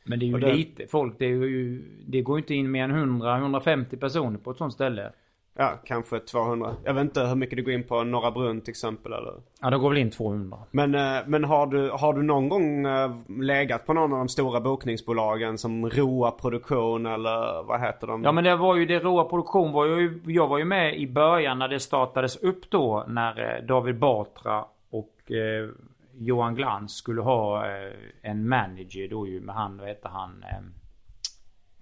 [0.03, 1.19] Men det är ju det- lite folk.
[1.19, 4.73] Det, är ju, det går ju inte in mer än 100-150 personer på ett sånt
[4.73, 5.11] ställe.
[5.55, 6.75] Ja, kanske 200.
[6.83, 9.33] Jag vet inte hur mycket det går in på Norra Brunn till exempel eller.
[9.61, 10.57] Ja, det går väl in 200.
[10.71, 14.29] Men, eh, men har, du, har du någon gång eh, legat på någon av de
[14.29, 18.23] stora bokningsbolagen som Roa Produktion eller vad heter de?
[18.23, 21.07] Ja men det var ju det råa produktion var ju, jag var ju med i
[21.07, 25.69] början när det startades upp då när eh, David Batra och eh,
[26.17, 30.43] Johan Glans skulle ha eh, en manager då ju med han, vad hette han?
[30.43, 30.59] Eh,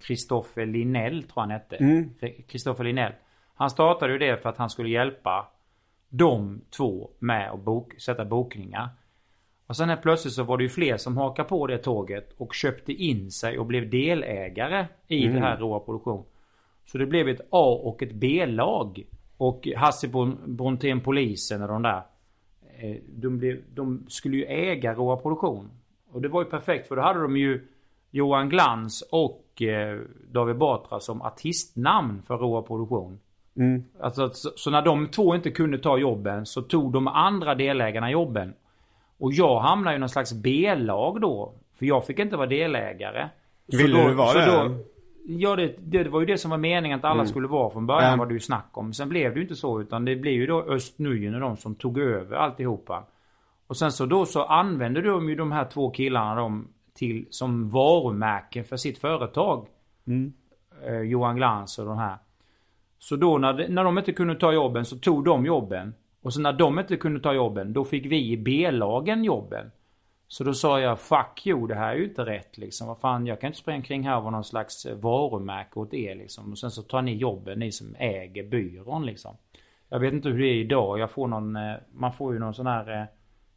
[0.02, 1.78] Kristoffer Linell tror han hette.
[2.48, 3.14] Kristoffer Linell.
[3.62, 5.48] Han startade ju det för att han skulle hjälpa
[6.10, 8.90] de två med att bok, sätta bokningar.
[9.68, 12.54] Och sen helt plötsligt så var det ju fler som hakade på det tåget och
[12.54, 16.24] köpte in sig och blev delägare i det här råa produktion.
[16.86, 19.04] Så det blev ett A och ett B-lag.
[19.38, 20.08] Och Hasse
[20.46, 22.02] Brontén Polisen och de där.
[22.78, 25.70] eh, De, blev, de skulle ju äga råa produktion.
[26.12, 27.68] Och det var ju perfekt för då hade de ju
[28.12, 30.00] Johan Glans och eh,
[30.32, 33.20] David Batra som artistnamn för råa produktion.
[34.02, 38.12] Alltså, så, så när de två inte kunde ta jobben så tog de andra delägarna
[38.12, 38.54] jobben.
[39.18, 41.54] Och jag hamnade i någon slags B-lag då.
[41.80, 43.30] För jag fick inte vara delägare.
[43.68, 44.46] Ville då, du vara det?
[44.46, 44.76] Då,
[45.26, 48.08] ja det, det var ju det som var meningen att alla skulle vara från början
[48.08, 48.20] Mm.
[48.20, 48.94] var det ju snack om.
[48.94, 51.76] Sen blev det ju inte så utan det blev ju då Östnujen och de som
[51.76, 53.04] tog över alltihopa.
[53.68, 57.70] Och sen så då så använde de ju de här två killarna de till som
[57.70, 59.68] varumärken för sitt företag.
[60.88, 62.18] Eh, Johan Glans och de här.
[63.04, 65.94] Så då när, när de inte kunde ta jobben så tog de jobben.
[66.22, 69.72] Och så när de inte kunde ta jobben då fick vi i B-lagen jobben.
[70.28, 72.88] Så då sa jag fuck you det här är ju inte rätt liksom.
[72.88, 75.94] Vad fan jag kan inte springa kring här och vara någon slags eh, varumärke åt
[75.94, 76.52] er liksom.
[76.52, 79.36] Och sen så tar ni jobben ni som äger byrån liksom.
[79.90, 81.00] Jag vet inte hur det är idag.
[81.00, 83.06] Jag får någon, eh, man får ju någon sån här eh,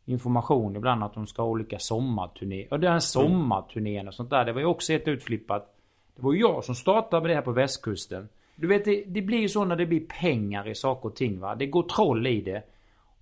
[0.04, 2.66] information ibland att de ska ha olika sommarturné.
[2.70, 4.44] Och den här sommarturnén och sånt där.
[4.44, 5.74] Det var ju också helt utflippat.
[6.16, 8.28] Det var ju jag som startade med det här på västkusten.
[8.56, 11.40] Du vet det, det blir ju så när det blir pengar i saker och ting
[11.40, 11.54] va.
[11.54, 12.62] Det går troll i det.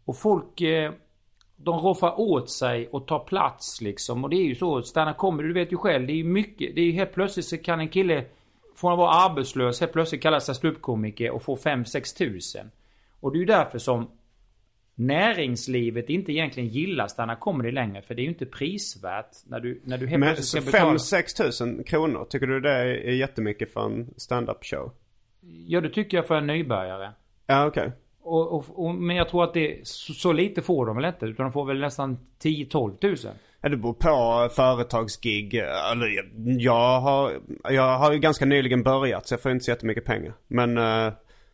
[0.04, 0.92] Och folk eh,
[1.56, 4.24] de roffar åt sig och tar plats liksom.
[4.24, 4.82] Och det är ju så.
[4.82, 6.06] Stanna kommer du vet ju själv.
[6.06, 6.74] Det är ju mycket.
[6.74, 8.24] Det är ju helt plötsligt så kan en kille
[8.76, 12.70] från att vara arbetslös helt plötsligt kalla sig ståuppkomiker och få 5-6 tusen.
[13.20, 14.10] Och det är ju därför som
[14.94, 18.02] näringslivet inte egentligen gillar stanna comedy längre.
[18.02, 20.98] För det är ju inte prisvärt när du, när du helt Men plötsligt ska betala.
[20.98, 24.92] 5-6 tusen kronor, tycker du det är jättemycket för en stand-up show?
[25.66, 27.11] Ja det tycker jag för en nybörjare.
[27.46, 27.92] Ja okej.
[28.22, 31.26] Och, och, och, men jag tror att det så, så lite får de väl inte.
[31.26, 33.35] Utan de får väl nästan 10-12 tusen.
[33.61, 35.55] Ja, det beror på företagsgig.
[35.55, 37.33] Eller, jag- jag, har,
[37.70, 40.33] jag har ju ganska nyligen börjat så jag får inte så jättemycket pengar.
[40.48, 41.12] Men, eh,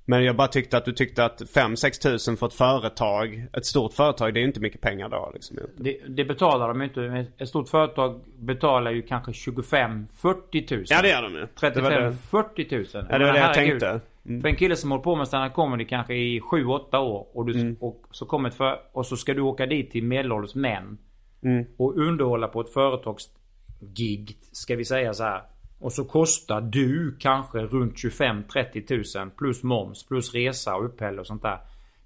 [0.09, 3.93] men jag bara tyckte att du tyckte att 5-6 tusen för ett företag, ett stort
[3.93, 5.59] företag, det är ju inte mycket pengar då liksom.
[5.77, 7.27] Det, det betalar de inte.
[7.39, 10.97] Ett stort företag betalar ju kanske 25-40 tusen.
[10.97, 11.47] Ja det gör de ju.
[11.61, 12.17] Det var det.
[12.31, 13.07] 35-40 tusen.
[13.11, 14.01] Ja, det var det jag tänkte.
[14.25, 17.61] För en kille som håller på med stand comedy kanske i 7-8 år och, du,
[17.61, 17.77] Mm.
[17.81, 20.99] och, så kommer för, och så ska du åka dit till medelålders män.
[21.43, 21.65] Mm.
[21.77, 25.43] Och underhålla på ett företagsgig, ska vi säga så här.
[25.79, 31.27] Och så kostar du kanske runt 25-30 000 plus moms plus resa och uppehälle och
[31.27, 31.59] sånt där.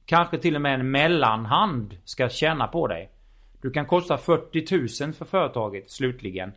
[0.07, 3.11] Kanske till och med en mellanhand ska tjäna på dig.
[3.61, 6.53] Du kan kosta 40 000 för företaget slutligen.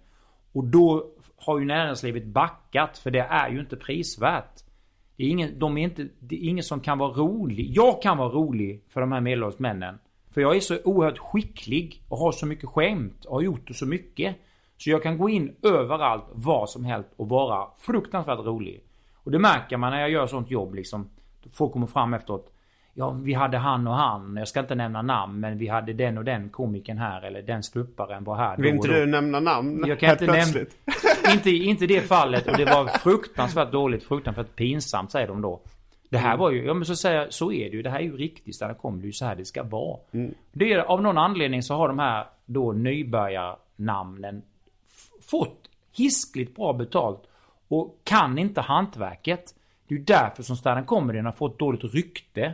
[0.52, 4.64] Och då har ju näringslivet backat för det är ju inte prisvärt.
[5.18, 7.72] Det är ingen, de är inte, det är ingen som kan vara rolig.
[7.76, 10.00] Jag kan vara rolig för de här medelålders männen.
[10.32, 13.74] För jag är så oerhört skicklig och har så mycket skämt och har gjort det
[13.74, 14.36] så mycket.
[14.78, 18.84] Så jag kan gå in överallt, vad som helst och vara fruktansvärt rolig.
[19.24, 21.10] Och det märker man när jag gör sånt jobb liksom.
[21.54, 22.52] Folk kommer fram efteråt.
[22.94, 24.36] Ja, vi hade han och han.
[24.38, 27.22] Jag ska inte nämna namn, men vi hade den och den komikern här.
[27.22, 28.58] Eller den ståupparen var här.
[28.58, 30.60] Vill inte du nämna namn Jag kan inte nämna...
[31.34, 32.48] inte, inte det fallet.
[32.48, 35.62] Och det var fruktansvärt dåligt, fruktansvärt pinsamt säger de då.
[36.10, 36.30] Det Mm.
[36.30, 37.82] här var ju, ja men så säger jag, så är det ju.
[37.82, 39.98] Det här är ju riktigt stand kom det är ju så här det ska vara.
[40.12, 40.34] Mm.
[40.52, 44.42] Det är, av någon anledning så har de här då nybörjarnamnen
[45.30, 47.24] fått hiskligt bra betalt.
[47.68, 49.56] Och kan inte hantverket.
[49.88, 52.54] Det är ju därför som stand comedy har fått dåligt rykte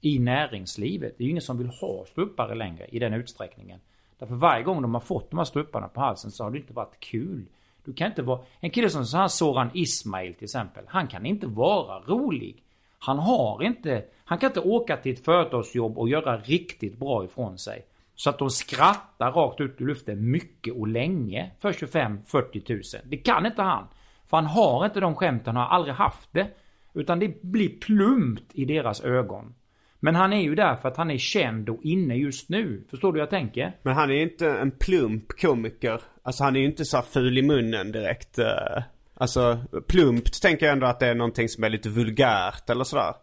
[0.00, 1.14] i näringslivet.
[1.18, 3.80] Det är ju ingen som vill ha ståuppare längre i den utsträckningen.
[4.18, 6.72] Därför varje gång de har fått de här strupparna på halsen så har det inte
[6.72, 7.46] varit kul.
[7.84, 8.40] Du kan inte vara...
[8.60, 10.84] En kille som så här Soran Ismail till exempel.
[10.88, 12.62] Han kan inte vara rolig.
[12.98, 14.04] Han har inte...
[14.24, 17.84] Han kan inte åka till ett företagsjobb och göra riktigt bra ifrån sig.
[18.16, 23.00] Så att de skrattar rakt ut i luften mycket och länge för 25-40 tusen.
[23.04, 23.86] Det kan inte han.
[24.30, 26.48] För han har inte de skämten, han har aldrig haft det.
[26.94, 29.54] Utan det blir plumpt i deras ögon.
[30.00, 32.84] Men han är ju där för att han är känd och inne just nu.
[32.90, 33.72] Förstår du vad jag tänker?
[33.82, 36.00] Men han är ju inte en plump komiker.
[36.22, 38.38] Alltså han är ju inte så ful i munnen direkt.
[38.38, 38.82] Eh,
[39.14, 43.14] alltså plumpt tänker jag ändå att det är någonting som är lite vulgärt eller sådär.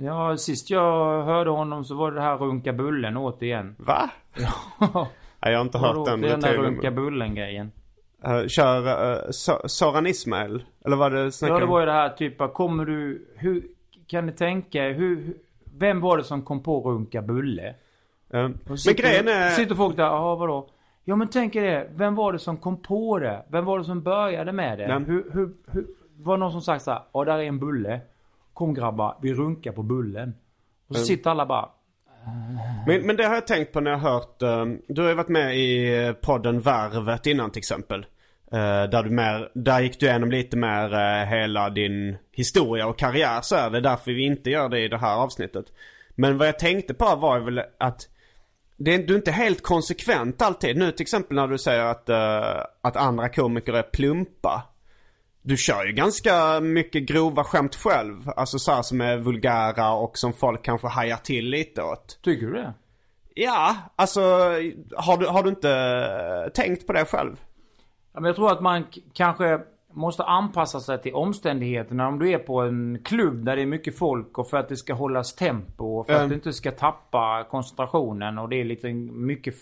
[0.00, 3.76] Ja, sist jag hörde honom så var det här runka bullen återigen.
[3.78, 4.10] Va?
[4.36, 4.52] Ja,
[5.42, 7.72] Nej, jag har inte hört den den där runka bullen grejen.
[8.28, 10.64] Uh, kör uh, so Soran Ismail?
[10.84, 13.28] Eller vad det snackar Ja, det var ju det här typ, kommer du...
[13.36, 13.62] Hur
[14.06, 15.34] kan ni tänka hur.
[15.78, 17.74] Vem var det som kom på runka bulle?
[18.32, 19.50] Eh, Och men grejen är...
[19.50, 20.68] Sitter folk där, ja vadå?
[21.04, 23.44] Ja men tänk er det, vem var det som kom på det?
[23.48, 25.04] Vem var det som började med det?
[25.06, 28.00] Hur, hur, hur, var det någon som sagt såhär, ja där är en bulle.
[28.58, 30.34] Kom grabbar, vi runkar på bullen.
[30.88, 31.68] Och så sitter alla bara,
[32.86, 35.14] Men, men det har jag tänkt på när jag har hört, eh, du har ju
[35.14, 38.06] varit med i podden Värvet innan till exempel.
[38.52, 42.98] Eh, där du mer, där gick du igenom lite mer eh, hela din historia och
[42.98, 43.80] karriär så är det.
[43.80, 45.64] därför vi inte gör det i det här avsnittet.
[46.14, 48.08] Men vad jag tänkte på var väl att
[48.76, 50.76] det är, du är inte helt konsekvent alltid.
[50.76, 54.62] Nu till exempel när du säger att, eh, att andra komiker är plumpa.
[55.42, 58.30] Du kör ju ganska mycket grova skämt själv.
[58.36, 62.18] Alltså så här som är vulgära och som folk kanske hajar till lite åt.
[62.22, 62.74] tycker du det?
[63.34, 64.20] Ja, alltså
[64.96, 65.70] har du, har du inte
[66.46, 67.36] eh, tänkt på det själv?
[68.12, 69.60] Ja, men jag tror att man kanske
[69.92, 72.08] måste anpassa sig till omständigheterna.
[72.08, 74.76] Om du är på en klubb där det är mycket folk och för att det
[74.76, 76.28] ska hållas tempo och för att Mm.
[76.28, 79.54] du inte ska tappa koncentrationen och det är lite mycket...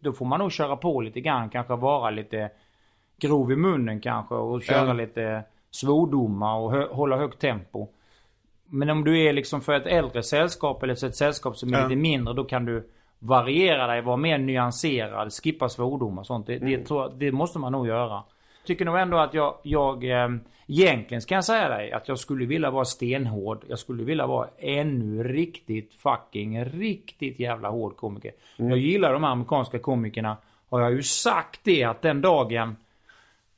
[0.00, 1.50] Då får man nog köra på lite grann.
[1.50, 2.50] Kanske vara lite
[3.20, 4.96] grov i munnen kanske och köra Mm.
[4.96, 7.88] lite svordomar och hö- hålla högt tempo.
[8.66, 11.82] Men om du är liksom för ett äldre sällskap eller ett sällskap som är Ja.
[11.86, 16.46] lite mindre då kan du variera dig, vara mer nyanserad, skippa svordomar och sånt.
[16.46, 16.84] Det, Mm.
[16.88, 18.22] det, det måste man nog göra.
[18.66, 20.28] Tycker nog ändå att jag, jag eh,
[20.66, 23.64] egentligen ska jag säga dig att jag skulle vilja vara stenhård.
[23.68, 28.32] Jag skulle vilja vara ännu riktigt fucking riktigt jävla hård komiker.
[28.58, 28.70] Mm.
[28.70, 30.36] Jag gillar de amerikanska komikerna.
[30.70, 32.76] Har jag ju sagt det att den dagen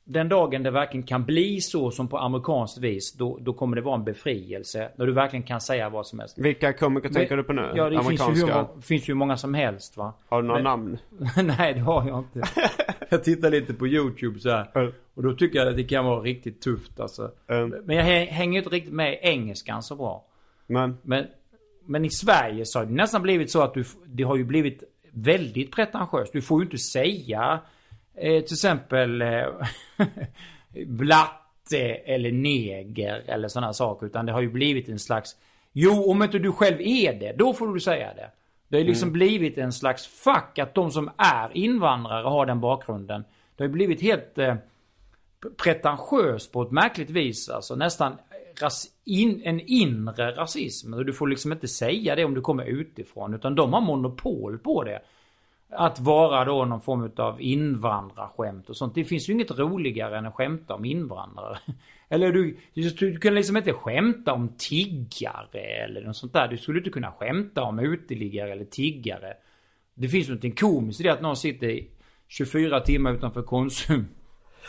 [0.05, 3.81] den dagen det verkligen kan bli så som på amerikanskt vis, då, då kommer det
[3.81, 4.91] vara en befrielse.
[4.95, 6.37] När du verkligen kan säga vad som helst.
[6.37, 7.71] Vilka komiker tänker du på nu?
[7.75, 10.13] Ja, det finns ju, hur finns ju många som helst va.
[10.29, 10.97] Har du några Men- namn?
[11.57, 12.49] Nej, det har jag inte.
[13.09, 14.71] jag tittar lite på YouTube så här.
[14.75, 14.91] Mm.
[15.13, 17.31] Och då tycker jag att det kan vara riktigt tufft alltså.
[17.47, 17.69] Mm.
[17.85, 20.25] Men jag hä- hänger inte riktigt med i engelskan så bra.
[20.67, 21.25] Men, Men,
[21.85, 24.83] men i Sverige så har det nästan blivit så att du, det har ju blivit
[25.11, 26.33] väldigt pretentiöst.
[26.33, 27.59] Du får ju inte säga
[28.21, 29.45] till exempel eh,
[30.87, 34.05] blatte eller neger eller sådana saker.
[34.05, 35.35] Utan det har ju blivit en slags...
[35.71, 38.29] Jo, om inte du själv är det, då får du säga det.
[38.67, 43.23] Det har liksom blivit en slags fack att de som är invandrare har den bakgrunden.
[43.55, 44.55] Det har ju blivit helt eh,
[45.63, 47.49] pretentiöst på ett märkligt vis.
[47.49, 48.17] Alltså nästan
[49.05, 50.91] in, en inre rasism.
[50.91, 53.33] Du får liksom inte säga det om du kommer utifrån.
[53.33, 54.99] Utan de har monopol på det.
[55.75, 58.95] Att vara då någon form av invandrarskämt och sånt.
[58.95, 61.57] Det finns ju inget roligare än att skämta om invandrare.
[62.09, 62.57] Eller du,
[62.99, 66.47] du kan liksom inte skämta om tiggare eller något sånt där.
[66.47, 69.33] Du skulle inte kunna skämta om uteliggare eller tiggare.
[69.93, 71.87] Det finns någonting komiskt i det att någon sitter i
[72.27, 74.07] 24 timmar utanför Konsum.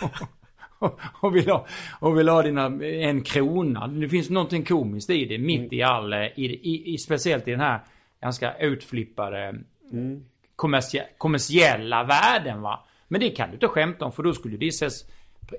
[1.21, 1.67] och, vill ha,
[2.01, 3.87] och vill ha dina en krona.
[3.87, 5.39] Det finns någonting komiskt i det.
[5.39, 7.81] Mitt i all, eh, i, i, i, speciellt i den här
[8.21, 9.55] ganska utflippade
[10.57, 12.85] kommersie, kommersiella världen va.
[13.09, 15.05] Men det kan du inte skämta om för då skulle det ses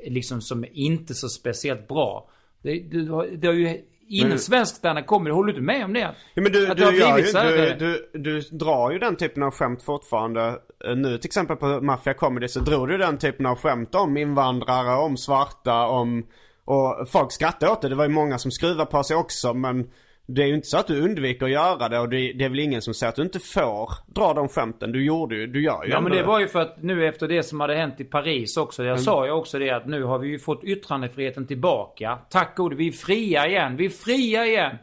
[0.08, 2.30] liksom som inte så speciellt bra.
[2.62, 5.86] Det, det, har- det har ju inom Men- svensk standard kommer håller du inte med
[5.86, 6.00] om det?
[6.34, 9.52] ja, men du, Att du, gör ju, du, du, du drar ju den typen av
[9.52, 10.60] skämt fortfarande.
[10.86, 14.18] Eh, Nu till exempel på Mafia Comedy så drog du den typen av skämt om
[14.18, 16.26] invandrare, om svarta, om...
[16.68, 17.89] Och folk skrattade åt det.
[17.89, 19.89] Det var ju många som skruvade på sig också men...
[20.28, 22.49] Det är ju inte så att du undviker att göra det och det, det är
[22.49, 24.91] väl ingen som säger att du inte får dra de skämten.
[24.91, 27.28] Du gjorde ju, du gör ju Ja men det var ju för att nu efter
[27.28, 28.84] det som hade hänt i Paris också.
[28.84, 32.17] Jag sa ju också det att nu har vi ju fått yttrandefriheten tillbaka.
[32.30, 33.78] Tack gode, vi är fria igen.
[33.78, 34.78] Vi är fria igen.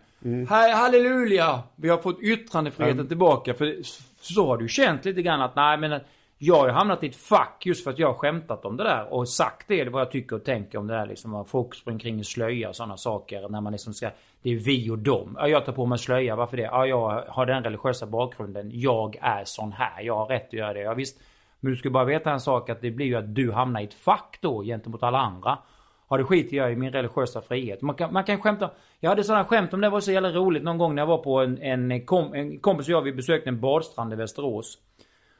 [0.49, 1.62] Här, halleluja!
[1.76, 3.55] Vi har fått yttrandefriheten tillbaka.
[3.55, 3.76] För
[4.20, 6.01] så har du känt lite grann att nej men
[6.38, 9.12] jag har hamnat i ett fack just för att jag har skämtat om det där
[9.12, 11.45] och sagt det, vad jag tycker och tänker om det där liksom.
[11.45, 13.49] Folk springer kring i slöja och sådana saker.
[13.49, 14.11] När man liksom ska,
[14.43, 15.36] det är vi och dem.
[15.40, 16.62] Ja, jag tar på mig slöja, varför det?
[16.62, 18.70] Ja, jag har den religiösa bakgrunden.
[18.72, 20.80] Jag är sån här, jag har rätt att göra det.
[20.80, 21.20] Ja, visst.
[21.61, 23.84] Men du ska bara veta en sak att det blir ju att du hamnar i
[23.84, 25.59] ett fack då gentemot alla andra.
[26.09, 27.82] Har det skiter jag i min religiösa frihet.
[27.82, 28.70] Man kan, man kan skämta.
[29.01, 31.18] Jag hade sådana skämt om det var så jävla roligt någon gång när jag var
[31.18, 34.78] på en, en, kom, en kompis och jag vi besökte en badstrand i Västerås.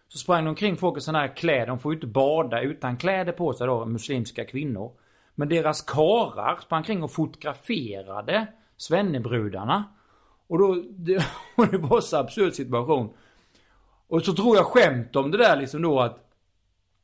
[0.09, 1.67] Så sprang de omkring folk i sådana här kläder.
[1.67, 4.93] De får ju inte bada utan kläder på sig då, muslimska kvinnor.
[5.35, 8.47] Men deras karar sprang kring och fotograferade
[8.83, 9.85] svennebrudarna.
[10.49, 11.27] Och då, det,
[11.57, 13.13] och det var så absurd situation.
[14.09, 16.19] Och så tror jag skämt om det där liksom då att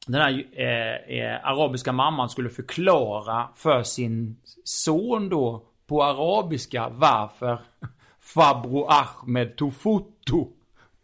[0.07, 7.61] den här eh, eh, arabiska mamman skulle förklara för sin son då på arabiska varför
[8.21, 10.49] Fabro Ahmed tog foto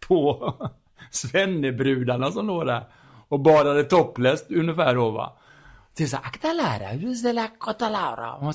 [0.09, 0.55] på
[1.11, 2.85] svennebrudarna som låg där
[3.29, 5.33] och badade topless ungefär då va.
[5.97, 8.35] Det är så akta lära, hur ska jag akta Lara?
[8.35, 8.55] Och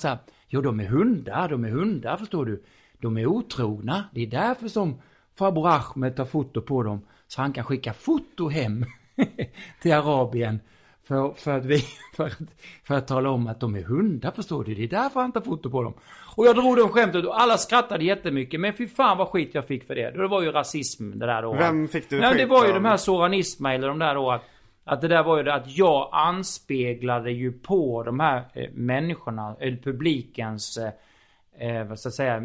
[0.49, 2.63] jo de är hundar, de är hundar förstår du.
[3.01, 5.01] De är otrogna, det är därför som
[5.37, 7.01] farbror Ahmed tar foto på dem.
[7.27, 8.85] Så han kan skicka foto hem
[9.81, 10.59] till Arabien.
[11.03, 11.83] För, för, att vi,
[12.15, 12.37] för, att,
[12.83, 14.75] för att tala om att de är hundar förstår du.
[14.75, 15.93] Det är därför han tar foto på dem.
[16.35, 18.59] Och jag drog det skämtet och alla skrattade jättemycket.
[18.59, 20.11] Men fy fan vad skit jag fick för det.
[20.11, 21.53] Det var ju rasism det där då.
[21.53, 22.75] Vem fick du Nej, det skit var ju av?
[22.75, 24.43] de här Soran Ismail eller de där då att,
[24.89, 29.55] att det där var ju det att jag anspeglade ju på de här eh, människorna,
[29.59, 32.43] eller publikens, eh, eh, vad ska jag säga,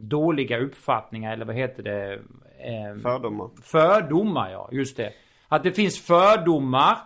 [0.00, 2.12] dåliga uppfattningar eller vad heter det?
[2.14, 3.50] Eh, Fördomar.
[3.62, 5.12] Fördomar ja, just det.
[5.48, 6.98] Att det finns fördomar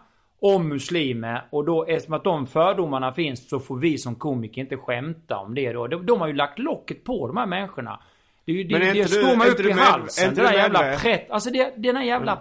[0.42, 4.76] om muslimer och då eftersom att de fördomarna finns så får vi som komiker inte
[4.76, 5.86] skämta om det då.
[5.86, 8.00] De, de har ju lagt locket på de här människorna.
[8.44, 10.34] Det, det, Men det du- står man upp i med- halsen.
[10.34, 12.36] Det där jävla pret, alltså det, den här jävla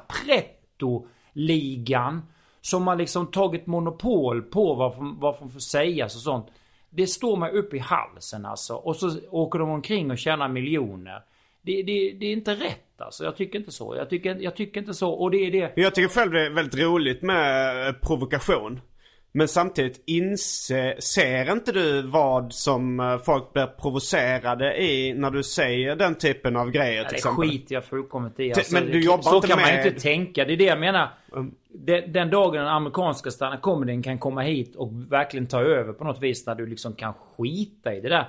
[1.48, 2.22] Ligan.
[2.62, 6.48] som har liksom tagit monopol på vad, som- vad som får sägas och sånt.
[6.90, 8.74] Det står mig upp i halsen alltså.
[8.76, 11.22] Och så åker de omkring och tjänar miljoner.
[11.62, 13.24] Det, det, det är inte rätt alltså.
[13.24, 13.96] Jag tycker inte så.
[13.96, 15.12] Jag tycker, jag tycker inte så.
[15.12, 15.74] Och det är det.
[15.76, 18.80] Jag tycker själv det är väldigt roligt med provokation.
[19.32, 25.44] Men samtidigt inse, ser inte du vad som eh, folk blir provocerade i när du
[25.44, 27.50] säger den typen av grejer Ja, till det exempel?
[27.50, 28.54] skiter jag fullkomligt i.
[28.54, 30.46] Alltså, men du det- jobbar så inte kan man med- inte tänka.
[30.46, 31.10] Det är det jag menar.
[31.74, 36.04] Den, den dagen den amerikanska stand comedyn kan komma hit och verkligen ta över på
[36.04, 36.46] något vis.
[36.46, 38.26] När du liksom kan skita i det där.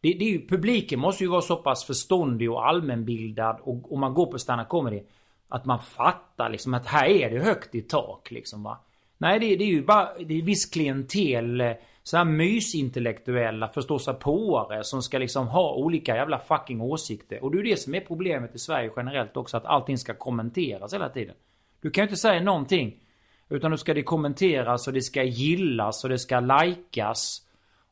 [0.00, 3.98] Det, det är ju, publiken måste ju vara så pass förståndig och allmänbildad och, och
[3.98, 5.02] man går på stand comedy.
[5.48, 8.78] Att man fattar liksom att här är det högt i tak liksom va.
[9.22, 11.74] Nej det, det är ju bara, det är viss klientel.
[12.02, 17.44] så här mysintellektuella förståsigpåare som ska liksom ha olika jävla fucking åsikter.
[17.44, 19.56] Och det är ju det som är problemet i Sverige generellt också.
[19.56, 21.34] Att allting ska kommenteras hela tiden.
[21.80, 22.96] Du kan ju inte säga någonting.
[23.48, 27.42] Utan då ska det kommenteras och det ska gillas och det ska likas.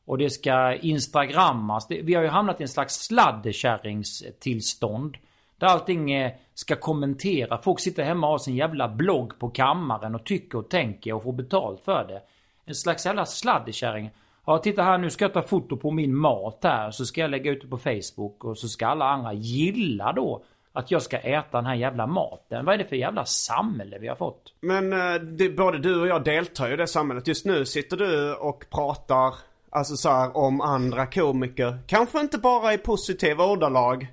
[0.05, 1.87] Och det ska instagrammas.
[1.89, 5.17] Vi har ju hamnat i en slags sladdekärringstillstånd.
[5.59, 7.61] Där allting eh, ska kommentera.
[7.61, 11.23] Folk sitter hemma och har sin jävla blogg på kammaren och tycker och tänker och
[11.23, 12.21] får betalt för det.
[12.65, 14.11] En slags jävla sladdekärring.
[14.45, 16.91] Ja, titta här nu ska jag ta foto på min mat här.
[16.91, 18.43] Så ska jag lägga ut det på Facebook.
[18.43, 20.43] Och så ska alla andra gilla då
[20.73, 22.65] att jag ska äta den här jävla maten.
[22.65, 24.53] Vad är det för jävla samhälle vi har fått?
[24.61, 27.27] Men eh, det, både du och jag deltar ju i det samhället.
[27.27, 29.33] Just nu sitter du och pratar
[29.69, 31.79] alltså så här, om andra komiker.
[31.87, 34.07] Kanske inte bara i positiva ordalag.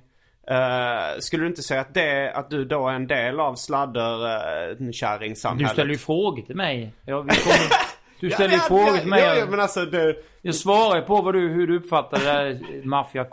[0.51, 5.69] Uh, skulle du inte säga att, det, att du då är en del av sladderkärringsamhället?
[5.69, 6.93] Du ställer ju frågor till mig.
[7.05, 7.57] Ja, vi kommer...
[8.19, 9.21] Du ställer ju frågor till mig.
[9.21, 12.85] Ja, ja, men alltså det, Jag svarar på vad du, hur du uppfattar det där
[12.85, 13.25] maffia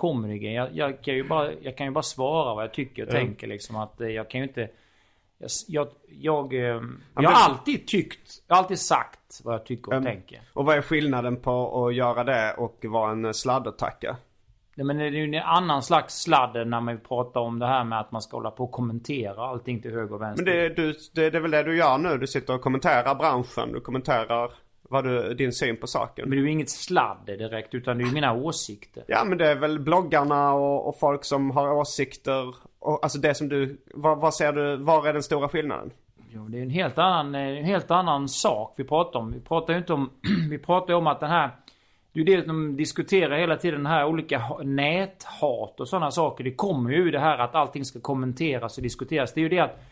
[0.53, 3.47] jag, jag, kan ju bara, jag kan ju bara svara vad jag tycker och tänker
[3.47, 4.69] liksom att eh, jag kan ju inte...
[5.39, 6.83] Jag, jag, jag, eh, jag
[7.15, 10.41] men- har alltid tyckt, jag har alltid sagt vad jag tycker och tänker.
[10.53, 14.17] Och vad är skillnaden på att göra det och vara en eh, sladdertacka?
[14.77, 18.01] Men det är ju en annan slags sladder när man pratar om det här med
[18.01, 20.45] att man ska hålla på och kommentera allting till höger och vänster.
[20.45, 22.19] Men det, du, det, det är väl det du gör nu?
[22.19, 23.73] Du sitter och kommenterar branschen.
[23.73, 24.51] Du kommenterar
[24.89, 26.29] vad du, din syn på saken.
[26.29, 29.05] Men det är ju inget sladder direkt utan det är ju mina åsikter.
[29.07, 32.55] Ja men det är väl bloggarna och, och folk som har åsikter.
[32.79, 35.91] Och, alltså det som du, vad, vad ser du, var är den stora skillnaden?
[36.31, 39.33] Jo, det är en helt annan, en helt annan sak vi pratar om.
[39.33, 40.11] Vi pratar ju inte om...
[40.51, 41.51] Vi pratar ju om att den här
[42.15, 46.45] det är ju det de diskuterar hela tiden, den här olika näthat och sådana saker.
[46.45, 49.33] Det kommer ju det här att allting ska kommenteras och diskuteras.
[49.33, 49.85] Det är ju det att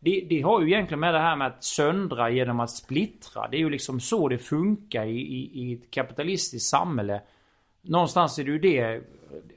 [0.00, 3.48] det, det har ju egentligen med det här med att söndra genom att splittra.
[3.48, 7.20] Det är ju liksom så det funkar i, i, i ett kapitalistiskt samhälle.
[7.82, 9.02] Någonstans är det ju det.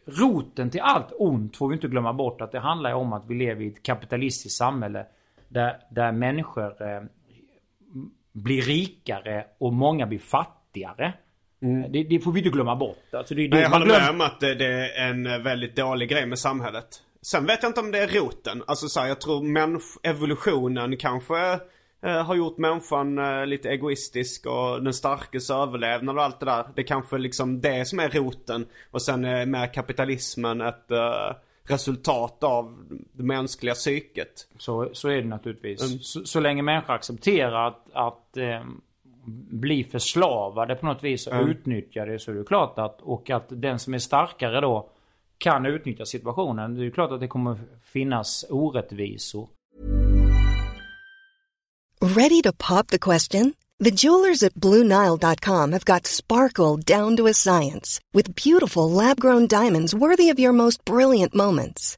[0.05, 3.25] Roten till allt ont får vi inte glömma bort att det handlar ju om att
[3.27, 5.05] vi lever i ett kapitalistiskt samhälle.
[5.47, 7.03] Där, där människor eh,
[8.31, 11.13] blir rikare och många blir fattigare.
[11.89, 12.97] Det, det får vi inte glömma bort.
[13.13, 15.37] Alltså det, det, Nej, jag håller med glöm- om att det, det är en eh,
[15.39, 16.85] väldigt dålig grej med samhället.
[17.21, 18.63] Sen vet jag inte om det är roten.
[18.67, 21.59] Alltså så här, jag tror människ- evolutionen kanske
[22.05, 26.65] eh, har gjort människan eh, lite egoistisk och den starkes överlevnad och allt det där.
[26.75, 28.65] Det är kanske liksom det som är roten.
[28.91, 31.35] Och sen är mer kapitalismen ett eh,
[31.67, 32.77] resultat av
[33.13, 34.47] det mänskliga psyket.
[34.57, 35.81] Så, så är det naturligtvis.
[35.81, 35.99] Mm.
[35.99, 38.63] Så, så länge människor accepterar att, att eh,
[39.51, 41.49] bli förslavade på något vis och Mm.
[41.49, 44.89] utnyttja det så är det klart att och att den som är starkare då
[45.37, 46.75] kan utnyttja situationen.
[46.75, 49.47] Det är ju klart att det kommer finnas orättvisor.
[52.01, 53.53] Ready to pop the question?
[53.83, 59.47] The jewelers at BlueNile.com have got sparkle down to a science with beautiful lab grown
[59.47, 61.97] diamonds worthy of your most brilliant moments.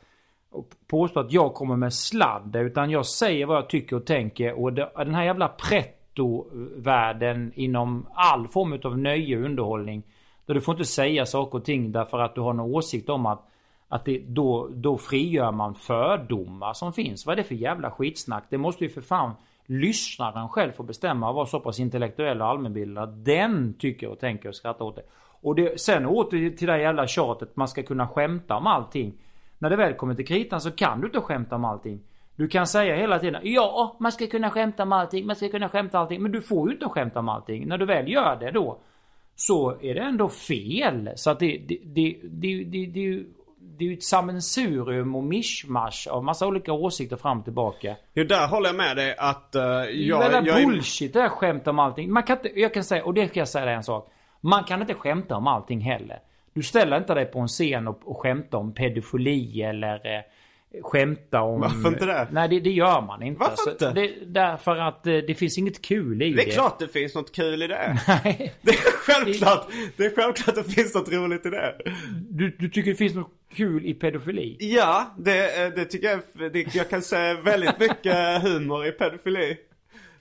[0.87, 2.55] påstå att jag kommer med sladd.
[2.55, 4.61] Utan jag säger vad jag tycker och tänker.
[4.61, 10.03] Och det, den här jävla pretto-världen inom all form av nöje och underhållning.
[10.45, 13.25] Där du får inte säga saker och ting därför att du har en åsikt om
[13.25, 13.47] att
[13.91, 17.25] att det, då, då frigör man fördomar som finns.
[17.25, 18.43] Vad är det för jävla skitsnack?
[18.49, 19.31] Det måste ju för fan
[19.65, 23.09] lyssnaren själv få bestämma och vara så pass intellektuell och allmänbildad.
[23.09, 25.03] Den tycker och tänker och skrattar åt det.
[25.41, 27.55] Och det, sen åter till det här jävla tjatet.
[27.55, 29.13] Man ska kunna skämta om allting.
[29.61, 31.99] När det väl kommer till kritan så kan du inte skämta om allting.
[32.35, 35.69] Du kan säga hela tiden ja, man ska kunna skämta om allting, man ska kunna
[35.69, 36.21] skämta om allting.
[36.21, 37.67] Men du får ju inte skämta om allting.
[37.67, 38.77] När du väl gör det då
[39.35, 41.09] så är det ändå fel.
[41.15, 43.23] Så att det, det, det, det, det, det,
[43.59, 47.95] det är ju ett sammelsurium och mischmasch av massa olika åsikter fram och tillbaka.
[48.13, 51.29] Jo, där håller jag med dig att uh, Det är jag, jag bullshit det här
[51.29, 52.13] skämt om allting.
[52.13, 54.11] Man kan inte, jag kan säga, och det kan jag säga en sak.
[54.41, 56.19] Man kan inte skämta om allting heller.
[56.53, 60.21] Du ställer inte dig på en scen och, och skämta om pedofili eller eh,
[60.83, 61.61] skämta om...
[61.61, 62.27] Varför inte det?
[62.31, 63.39] Nej, det, det gör man inte.
[63.39, 63.91] Varför inte?
[63.91, 66.35] Det, därför att eh, det finns inget kul i det.
[66.35, 67.97] Det är klart det finns något kul i det.
[68.07, 68.53] Nej.
[68.61, 69.67] Det är självklart.
[69.97, 71.75] Det är självklart att det finns något roligt i det.
[72.29, 74.57] Du, du tycker det finns något kul i pedofili?
[74.59, 76.51] Ja, det, eh, det tycker jag.
[76.53, 79.57] Det, jag kan se väldigt mycket humor i pedofili.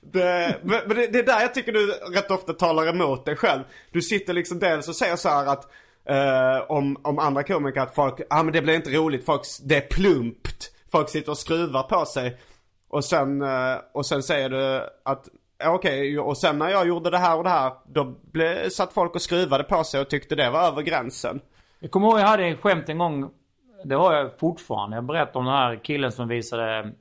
[0.01, 3.63] Det, men det, det är där jag tycker du rätt ofta talar emot dig själv.
[3.91, 5.71] Du sitter liksom dels och säger så här att
[6.11, 9.43] eh, om, om andra komiker att folk, ja ah, men det blir inte roligt, folk,
[9.63, 10.71] det är plumpt.
[10.93, 12.39] Folk sitter och skruvar på sig.
[12.89, 15.29] Och sen, eh, och sen säger du att
[15.65, 18.93] okej, okej, och sen när jag gjorde det här och det här, då blev, satt
[18.93, 21.41] folk och skruvade på sig och tyckte det var över gränsen.
[21.79, 23.31] Jag kommer ihåg jag hade en skämt en gång.
[23.85, 24.97] Det har jag fortfarande.
[24.97, 26.93] Jag berättade om den här killen som visade.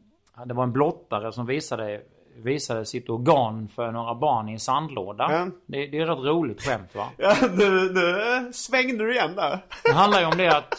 [0.46, 2.02] Det var en blottare som visade,
[2.46, 5.28] visade sitt organ för några barn i en sandlåda.
[5.32, 5.48] Ja.
[5.66, 7.10] Det, det är ett rätt roligt skämt va?
[7.18, 9.60] Ja, nu, nu svängde du igen där.
[9.84, 10.74] Det handlar ju om det att,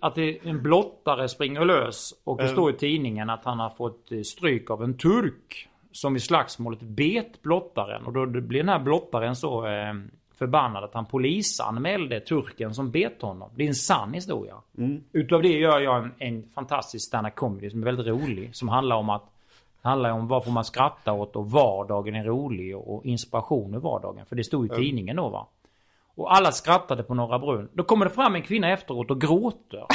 [0.00, 2.14] att det, en blottare springer lös.
[2.24, 5.68] Och det står i tidningen att han har fått eh, stryk av en turk.
[5.92, 8.06] Som i slagsmålet bet blottaren.
[8.06, 9.94] Och då blir den här blottaren så eh,
[10.38, 13.50] förbannad att han polisanmälde turken som bet honom.
[13.54, 14.54] Det är en sann historia.
[15.12, 18.56] Utav det gör jag en, en fantastisk stand comedy som är väldigt rolig.
[18.56, 19.24] Som handlar om att
[19.86, 24.26] handlar om vad får man skratta åt och vardagen är rolig och, inspiration i vardagen.
[24.26, 25.46] För det stod i tidningen då va.
[26.14, 27.68] Och alla skrattade på Norra Brunn.
[27.72, 29.86] Då kommer det fram en kvinna efteråt och gråter.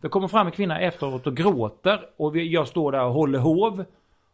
[0.00, 2.08] Det kommer fram en kvinna efteråt och gråter.
[2.16, 3.84] Och vi, jag står där och håller hov.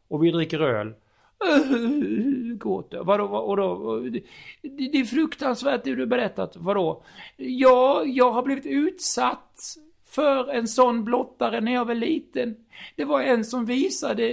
[0.09, 0.95] Och vi dricker öl.
[2.61, 3.05] Gråter.
[3.05, 3.57] Vadå?
[3.57, 4.23] Då, det,
[4.62, 6.57] det är fruktansvärt det du berättat.
[6.57, 7.03] Vadå?
[7.37, 9.77] Ja, jag har blivit utsatt
[10.14, 12.56] för en sån blottare när jag var liten.
[12.96, 14.24] Det var en som visade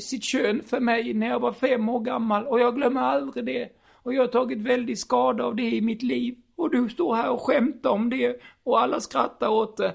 [0.00, 2.46] sitt kön för mig när jag var fem år gammal.
[2.46, 3.68] Och jag glömmer aldrig det.
[3.92, 6.36] Och jag har tagit väldigt skada av det i mitt liv.
[6.56, 8.40] Och du står här och skämtar om det.
[8.64, 9.94] Och alla skrattar åt det.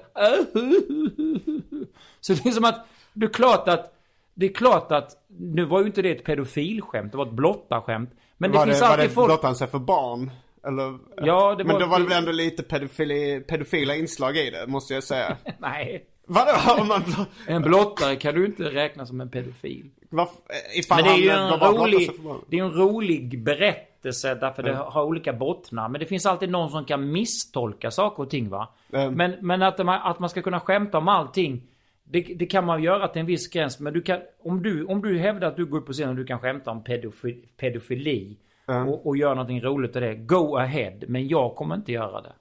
[2.20, 3.94] Så det är som att, det är klart att,
[4.34, 8.10] det är klart att, nu var ju inte det ett pedofilskämt, det var ett blottarskämt.
[8.36, 9.26] Men det var finns det, var alltid det folk...
[9.26, 10.30] blottade han sig för barn?
[10.66, 10.98] Eller?
[11.16, 14.66] Ja, det Men var- då var det väl ändå lite pedofili, pedofila inslag i det,
[14.66, 15.36] måste jag säga.
[15.58, 16.04] Nej.
[16.26, 16.84] Vadå?
[16.84, 17.02] Man,
[17.46, 19.90] En blottare kan du inte räkna som en pedofil.
[20.10, 20.34] varför,
[20.78, 22.10] ifall Men det är ju en rolig,
[22.48, 25.88] det är en rolig berättelse därför det har olika bottnar.
[25.88, 28.68] Men det finns alltid någon som kan misstolka saker och ting va.
[28.92, 29.14] Mm.
[29.14, 31.62] Men, men att, man, att man ska kunna skämta om allting.
[32.04, 33.80] Det, det kan man göra till en viss gräns.
[33.80, 36.16] Men du kan, om, du, om du hävdar att du går upp på scenen och
[36.16, 38.36] du kan skämta om pedofi, pedofili.
[38.66, 40.14] Och, och göra någonting roligt av det.
[40.14, 40.92] Go ahead.
[41.08, 42.32] Men jag kommer inte göra det.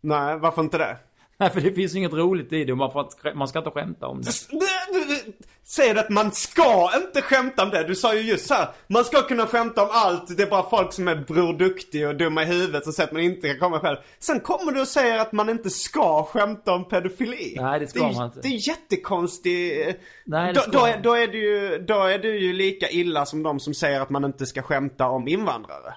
[0.00, 0.96] Nej, varför inte det?
[1.40, 2.74] Nej, för det finns inget roligt i det.
[2.74, 4.32] Man, får man ska inte skämta om det.
[5.64, 7.84] Säger du att man ska inte skämta om det?
[7.84, 10.36] Du sa ju just så här, man ska kunna skämta om allt.
[10.36, 13.12] Det är bara folk som är Bror Duktig och dumma i huvudet som säger att
[13.12, 13.96] man inte kan komma själv.
[14.18, 17.56] Sen kommer du och säger att man inte ska skämta om pedofili.
[17.60, 18.40] Nej, det ska är, man inte.
[18.40, 20.00] Det är jättekonstigt.
[20.24, 22.88] Nej, det då, ska då, man är, då, är du då är du ju lika
[22.90, 25.94] illa som de som säger att man inte ska skämta om invandrare.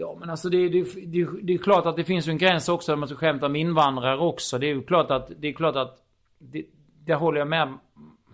[0.00, 2.92] Ja men alltså det, det, det, det är klart att det finns en gräns också
[2.92, 4.58] där man ska skämta om invandrare också.
[4.58, 5.98] Det är ju klart att, det är klart att,
[6.38, 6.64] det,
[7.04, 7.78] det håller jag med.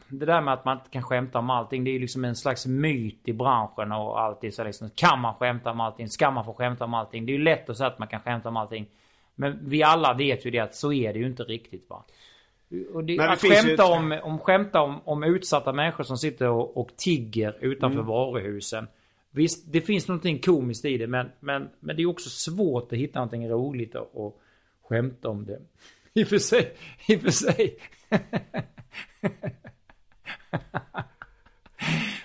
[0.08, 2.36] Det där med att man inte kan skämta om allting, det är ju liksom en
[2.36, 6.08] slags myt i branschen och alltid så liksom, kan man skämta om allting?
[6.08, 7.26] Ska man få skämta om allting?
[7.26, 8.86] Det är ju lätt att säga att man kan skämta om allting.
[9.34, 12.04] Men vi alla vet ju det att så är det ju inte riktigt va.
[12.94, 16.04] Och det, Men det att finns skämta, ett- om, om, skämta om, om utsatta människor
[16.04, 18.06] som sitter och, och tigger utanför Mm.
[18.06, 18.88] varuhusen.
[19.34, 22.98] Visst, det finns någonting komiskt i det men, men, men det är också svårt att
[22.98, 24.40] hitta någonting roligt och, och
[24.82, 25.60] skämta om det.
[26.14, 26.76] I och för sig,
[27.08, 27.78] i och för sig.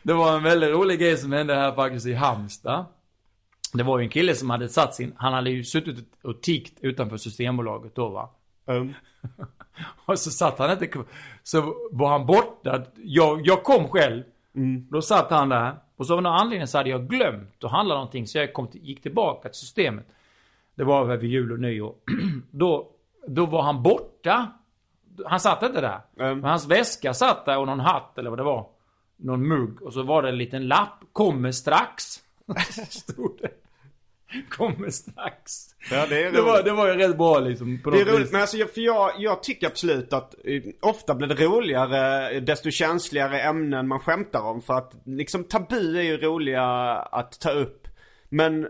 [0.03, 2.85] det var en väldigt rolig grej som hände här faktiskt i Halmstad.
[3.73, 6.79] Det var ju en kille som hade satt sin, han hade ju suttit och tiggt
[6.81, 8.29] utanför Systembolaget då va.
[8.65, 8.93] Um,
[10.05, 11.03] Och så satt han inte.
[11.43, 12.83] Så var han borta.
[12.95, 14.23] Jag, jag kom själv.
[14.89, 15.75] Då satt han där.
[15.99, 18.27] Och så av någon anledning så hade jag glömt att handla någonting.
[18.27, 20.05] Så jag kom till, gick tillbaka till systemet.
[20.75, 21.95] Det var över jul och nyår.
[22.51, 22.87] då,
[23.27, 24.51] då var han borta.
[25.25, 25.99] Han satt inte där.
[26.19, 26.39] Mm.
[26.39, 28.67] Men hans väska satt där och någon hatt eller vad det var.
[29.17, 29.81] Någon mugg.
[29.81, 31.03] Och så var det en liten lapp.
[31.13, 32.03] Kommer strax.
[32.89, 33.51] Stod det.
[34.49, 35.51] Kommer strax.
[35.91, 37.79] ja, det är Det var, det var ju rätt bra liksom.
[37.83, 38.31] På Det är roligt, vis.
[38.31, 42.71] men alltså för jag, jag tycker absolut att eh, ofta blir det roligare eh, desto
[42.71, 44.61] känsligare ämnen man skämtar om.
[44.61, 46.63] För att liksom tabu är ju roliga
[46.95, 47.87] att ta upp.
[48.29, 48.67] Men,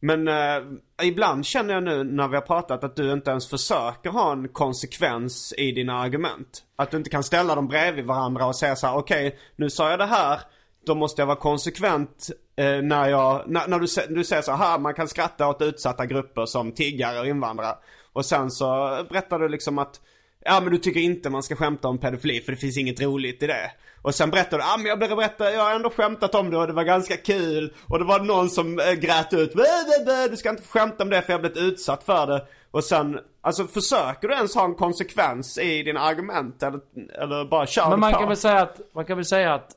[0.00, 0.62] men eh,
[1.02, 4.48] ibland känner jag nu när vi har pratat att du inte ens försöker ha en
[4.48, 6.62] konsekvens i dina argument.
[6.76, 9.90] Att du inte kan ställa dem bredvid varandra och säga så här: okej nu sa
[9.90, 10.40] jag det här.
[10.86, 14.78] Då måste jag vara konsekvent eh, när jag, när, när du, du säger så här,
[14.78, 17.76] man kan skratta åt utsatta grupper som tiggare och invandrare.
[18.12, 18.66] Och sen så
[19.10, 20.00] berättar du liksom att,
[20.44, 23.42] ja men du tycker inte man ska skämta om pedofili för det finns inget roligt
[23.42, 23.70] i det.
[24.02, 26.56] Och sen berättar du, ja men jag blev berätta, jag har ändå skämtat om det
[26.56, 27.74] och det var ganska kul.
[27.88, 31.02] Och det var någon som äh, grät ut, "Bä, bä, bä, du ska inte skämta
[31.04, 32.46] om det för jag har blivit utsatt för det.
[32.70, 36.80] Och sen, alltså försöker du ens ha en konsekvens i dina argument eller,
[37.22, 38.18] eller bara kör Men man på?
[38.18, 39.70] kan väl säga att, man kan väl säga att,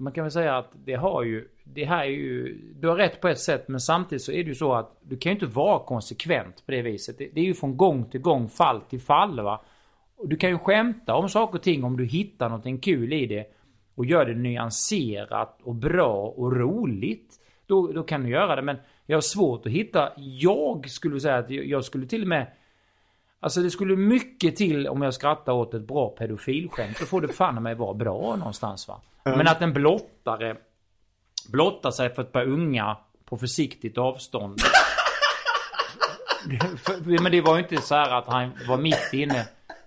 [0.00, 3.20] man kan väl säga att det har ju, det här är ju, du har rätt
[3.20, 5.46] på ett sätt men samtidigt så är det ju så att du kan ju inte
[5.46, 7.18] vara konsekvent på det viset.
[7.18, 9.62] Det, det är ju från gång till gång, fall till fall va.
[10.16, 13.26] Och du kan ju skämta om saker och ting om du hittar någonting kul i
[13.26, 13.46] det
[13.94, 17.34] och gör det nyanserat och bra och roligt.
[17.66, 21.36] Då, då kan du göra det men jag har svårt att hitta, jag skulle säga
[21.36, 22.46] att jag skulle till och med
[23.40, 27.00] Alltså det skulle mycket till om jag skrattar åt ett bra pedofilskämt.
[27.00, 29.00] Då får det fan mig vara bra någonstans va.
[29.24, 30.56] Men att en blottare
[31.48, 34.60] blottar sig för ett par unga på försiktigt avstånd.
[37.20, 39.46] Men det var ju inte så här att han var mitt inne.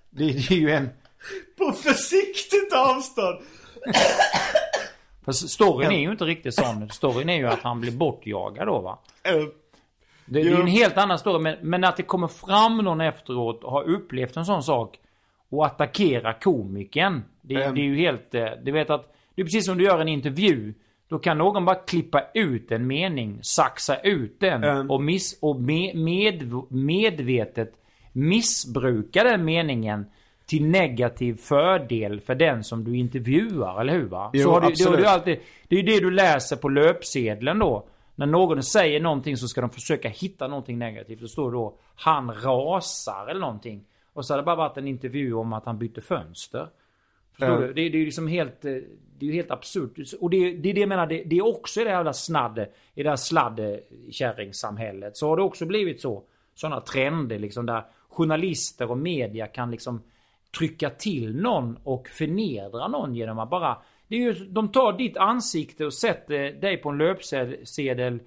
[0.09, 0.89] Det, är ju en...
[1.57, 3.37] På försiktigt avstånd!
[5.25, 6.89] Fast storyn är ju inte riktigt sån.
[6.89, 8.99] Storyn är ju att han blir bortjagad då va.
[9.23, 9.49] Det,
[10.25, 11.39] det är ju en helt annan story.
[11.39, 14.99] Men, men att det kommer fram någon efteråt och har upplevt en sån sak
[15.49, 17.23] och attackera komikern.
[17.41, 17.75] Det, Ehm.
[17.75, 18.35] det är ju helt...
[18.35, 19.15] eh, Du vet att...
[19.35, 20.73] Det är precis som du gör en intervju.
[21.07, 24.91] Då kan någon bara klippa ut en mening, saxa ut den Ehm.
[24.91, 27.73] och, miss, och med, med, medvetet
[28.13, 30.05] missbruka den meningen
[30.45, 34.29] till negativ fördel för den som du intervjuar, eller hur va?
[34.33, 34.99] Jo, Så har du, det, absolut.
[34.99, 37.87] du alltid, det är ju det du läser på löpsedeln då.
[38.15, 41.21] När någon säger någonting så ska de försöka hitta någonting negativt.
[41.21, 43.83] Det står då han rasar eller någonting.
[44.13, 46.67] Och så har det bara varit en intervju om att han bytte fönster.
[47.39, 47.67] Förstår du?
[47.67, 48.65] Det, det är ju liksom helt...
[48.65, 48.71] eh,
[49.17, 49.97] Det är ju helt absurt.
[50.21, 52.13] Och det, det är det jag menar, det, det är också i det här jävla
[52.13, 53.15] snadde, i det här
[54.09, 55.17] sladdkärringsamhället.
[55.17, 56.23] Så har det också blivit så.
[56.55, 60.01] Sådana trender liksom där journalister och media kan liksom
[60.57, 63.77] trycka till någon och förnedra någon genom att bara...
[64.07, 68.19] Det är ju, de tar ditt ansikte och sätter dig på en löpsedel eh,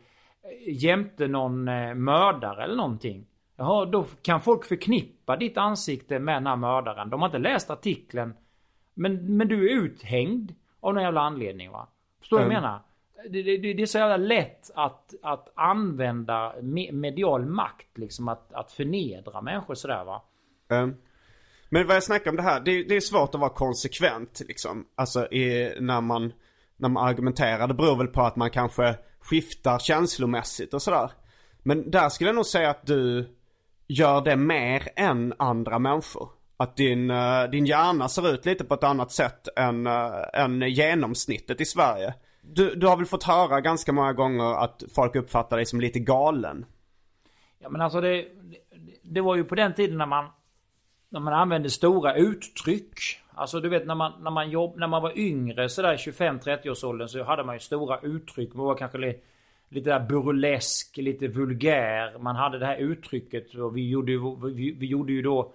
[0.74, 3.26] jämte någon eh, mördare eller någonting.
[3.56, 7.10] Jaha, då kan folk förknippa ditt ansikte med den här mördaren.
[7.10, 8.32] De har inte läst artikeln.
[8.98, 11.88] Men, men du är uthängd av någon jävla anledning va?
[12.20, 12.62] Förstår du vad jag Mm.
[12.70, 12.82] menar?
[13.30, 18.28] Det, det, det är så jävla lätt att, att använda me, medial makt liksom.
[18.28, 20.22] Att, att förnedra människor sådär va.
[20.70, 20.94] Ehm,
[21.68, 24.40] Men vad jag snackar om det här, det, är- det är svårt att vara konsekvent
[24.48, 24.86] liksom.
[24.94, 26.32] Alltså i, när, man,
[26.76, 27.68] när man argumenterar.
[27.68, 31.10] Det beror väl på att man kanske skiftar känslomässigt och sådär.
[31.62, 33.28] Men där skulle jag nog säga att du
[33.86, 36.28] gör det mer än andra människor.
[36.60, 40.60] Att din, eh, din hjärna ser ut lite på ett annat sätt än, eh, än
[40.60, 42.14] genomsnittet i Sverige.
[42.42, 45.98] Du, du har väl fått höra ganska många gånger att folk uppfattar dig som lite
[45.98, 46.66] galen.
[47.58, 48.58] Ja men alltså det, det,
[49.02, 50.24] det var ju på den tiden när man
[51.08, 52.98] när man använde stora uttryck.
[53.34, 56.84] Alltså du vet när man, när man, jobb, när man var yngre sådär 25-30 års
[56.84, 58.54] åldern så hade man ju stora uttryck.
[58.54, 59.20] Man var kanske li,
[59.68, 62.18] lite där burlesk, lite vulgär.
[62.18, 64.20] Man hade det här uttrycket och vi gjorde ju,
[64.54, 65.52] vi, vi gjorde ju då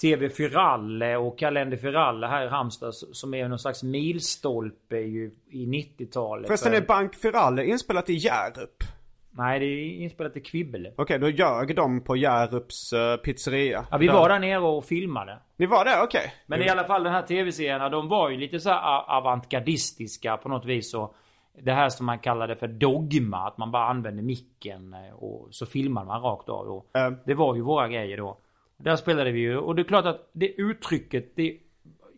[0.00, 5.66] TV Firalle och Kalender Firalle här i Halmstad som är någon slags milstolpe ju i
[5.66, 6.46] 90-talet.
[6.46, 8.84] Förresten För- är Bank Firalle inspelat i Hjärup.
[9.30, 10.92] Nej det är inspelat i Kvibbele.
[10.96, 13.86] Okej, då ljög de på Hjärups uh, pizzeria.
[13.90, 15.38] Ja, vi var där nere och filmade.
[15.56, 16.02] Ni var där?
[16.02, 16.34] Okej.
[16.46, 20.64] Men i alla fall den här tv-serierna, de var ju lite så avantgardistiska på något
[20.64, 20.94] vis.
[20.94, 21.14] Och
[21.62, 25.66] det här som man kallade för dogma, att man bara använde micken eh, och så
[25.66, 26.84] filmar man rakt av då.
[26.92, 27.18] Mm.
[27.24, 28.38] Det var ju våra grejer då.
[28.78, 31.58] Där spelade vi ju, och det är klart att det uttrycket, det,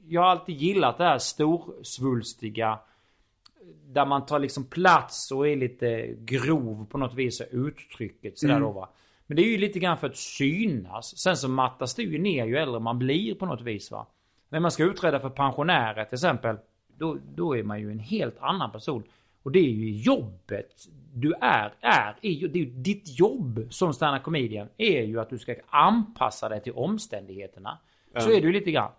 [0.09, 2.79] jag har alltid gillat det här storsvulstiga.
[3.87, 8.63] Där man tar liksom plats och är lite grov på något vis, uttrycket sådär Mm.
[8.63, 8.89] då va.
[9.27, 11.19] Men det är ju lite grann för att synas.
[11.19, 14.07] Sen så mattas det ju ner ju äldre man blir på något vis va.
[14.49, 16.57] När man ska utreda för pensionärer till exempel.
[16.99, 19.03] Då, då är man ju en helt annan person.
[19.43, 23.67] Och det är ju jobbet du är, är, är ju, det är ju ditt jobb
[23.71, 27.79] som stand comedian är ju att du ska anpassa dig till omständigheterna.
[28.19, 28.91] Så är ju lite grann.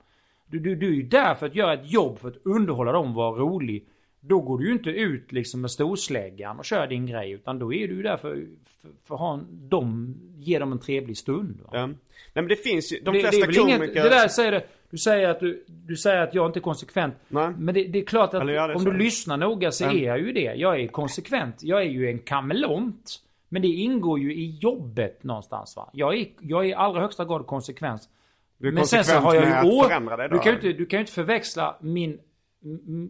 [0.48, 3.14] Du, du, du är ju där för att göra ett jobb för att underhålla dem
[3.14, 3.86] vara rolig.
[4.20, 7.32] Då går du ju inte ut liksom med storsläggan och kör din grej.
[7.32, 8.48] Utan då är du ju där för,
[8.82, 11.62] för, för att ha en, dem, ge dem en trevlig stund.
[11.62, 11.70] Va?
[11.72, 11.88] Ja.
[11.88, 11.96] Nej
[12.34, 13.84] men det finns ju, de det, flesta det komiker...
[13.84, 14.62] inget, det där säger du,
[14.92, 17.16] du säger att du, du säger att jag inte är konsekvent.
[17.28, 17.50] Nej.
[17.58, 19.92] Men det, det är klart att är om du lyssnar noga så Ja.
[19.92, 20.54] är jag ju det.
[20.56, 21.64] Jag är konsekvent.
[21.64, 23.20] Jag är ju en kameleont.
[23.50, 25.90] Men det ingår ju i jobbet någonstans va.
[25.94, 28.10] Jag är, jag är i allra högsta grad konsekvens.
[28.58, 30.36] Du är Men sen så konsekvent har jag med ju å- förändra dig då?
[30.36, 32.20] du kan, ju inte, du kan inte förväxla min,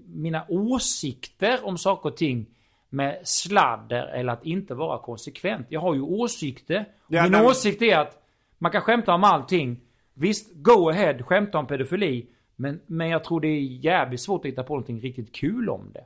[0.07, 2.45] mina åsikter om saker och ting
[2.89, 5.67] med sladder eller att inte vara konsekvent.
[5.69, 6.86] Jag har ju åsikter.
[7.07, 8.23] Ja, Min men- åsikt är att
[8.57, 9.79] man kan skämta om allting.
[10.14, 12.26] Visst, go ahead, skämta om pedofili.
[12.55, 15.91] Men, men jag tror det är jävligt svårt att hitta på någonting riktigt kul om
[15.93, 16.05] det.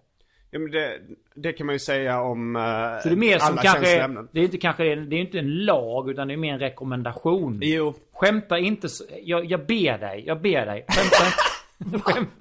[0.51, 0.99] Ja, men det,
[1.33, 2.61] det kan man ju säga om uh,
[3.03, 6.09] Så det är mer som kanske, det är inte kanske, det är inte en lag
[6.09, 7.59] utan det är mer en rekommendation.
[7.63, 7.93] Jo.
[8.13, 10.85] Skämta inte så, jag, jag ber dig, jag ber dig.
[10.87, 12.31] Skämta inte,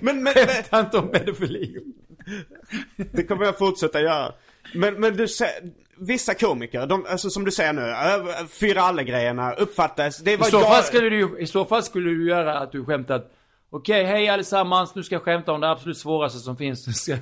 [0.00, 1.82] Men, men, skämta inte om pedofili.
[2.96, 4.32] det kommer jag fortsätta göra.
[4.74, 5.62] Men, men du säger,
[6.00, 10.56] vissa komiker, de, alltså som du säger nu, äh, Firalle-grejerna uppfattas, det I var så,
[10.56, 13.32] jag- fall skulle du, I så fall skulle du göra att du skämtat
[13.70, 14.94] Okej, hej allesammans.
[14.94, 16.86] Nu ska jag skämta om det absolut svåraste som finns.
[16.86, 17.20] Nu ska jag,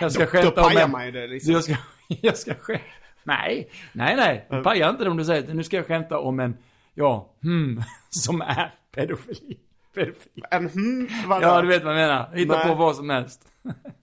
[0.00, 1.52] jag ska då- skämta då om en- man ju det, liksom.
[1.52, 1.74] Jag ska,
[2.08, 2.84] jag ska skämta.
[3.24, 4.46] Nej, nej, nej.
[4.50, 6.56] Du pajar inte det om du säger att nu ska jag skämta om en,
[6.94, 9.56] ja, hmm, som är pedofili.
[9.98, 10.42] Pedofili.
[10.50, 11.46] En hmm, vadå?
[11.46, 12.30] Ja, du vet vad jag menar.
[12.34, 12.66] Hitta Nej.
[12.66, 13.40] på vad som helst.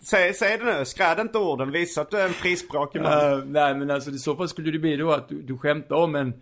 [0.04, 3.34] Säg, säg det nu, skräd inte orden, visa att du är en frispråkig man.
[3.34, 5.96] Uh, nej men alltså i så fall skulle det bli då att du, du skämtar
[5.96, 6.34] om en,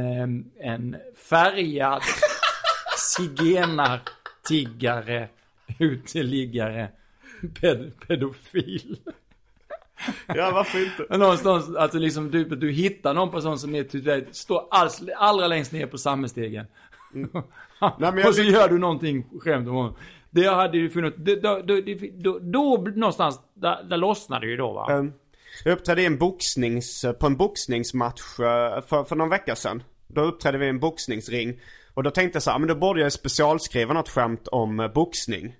[0.00, 2.02] en, en färgad
[3.16, 5.28] zigenartiggare,
[5.78, 6.88] uteliggare,
[7.60, 8.98] ped, pedofil.
[10.26, 11.18] Ja, varför inte?
[11.18, 15.72] Någonstans du liksom, du, du hittar någon person som är typ, står alls, allra längst
[15.72, 16.66] ner på samhällsstegen.
[17.14, 17.30] Mm.
[17.98, 19.94] Nej, och så gör du någonting skämt om honom.
[20.30, 21.80] Det hade ju funnits, då, då,
[22.12, 24.86] då, då, någonstans, där, där lossnade ju då va?
[24.90, 25.12] Um,
[25.64, 29.82] jag uppträdde i en boxnings, på en boxningsmatch eh, för, för någon vecka sedan.
[30.08, 31.60] Då uppträdde vi i en boxningsring.
[31.94, 34.92] Och då tänkte jag så här, men då borde jag specialskriva något skämt om eh,
[34.92, 35.56] boxning.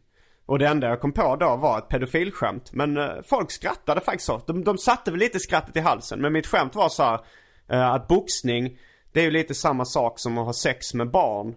[0.46, 2.72] Och det enda jag kom på då var ett pedofilskämt.
[2.72, 4.42] Men eh, folk skrattade faktiskt så.
[4.46, 6.20] De, de satte väl lite skrattet i halsen.
[6.20, 7.20] Men mitt skämt var så här,
[7.68, 8.78] att boxning,
[9.12, 11.54] det är ju lite samma sak som att ha sex med barn.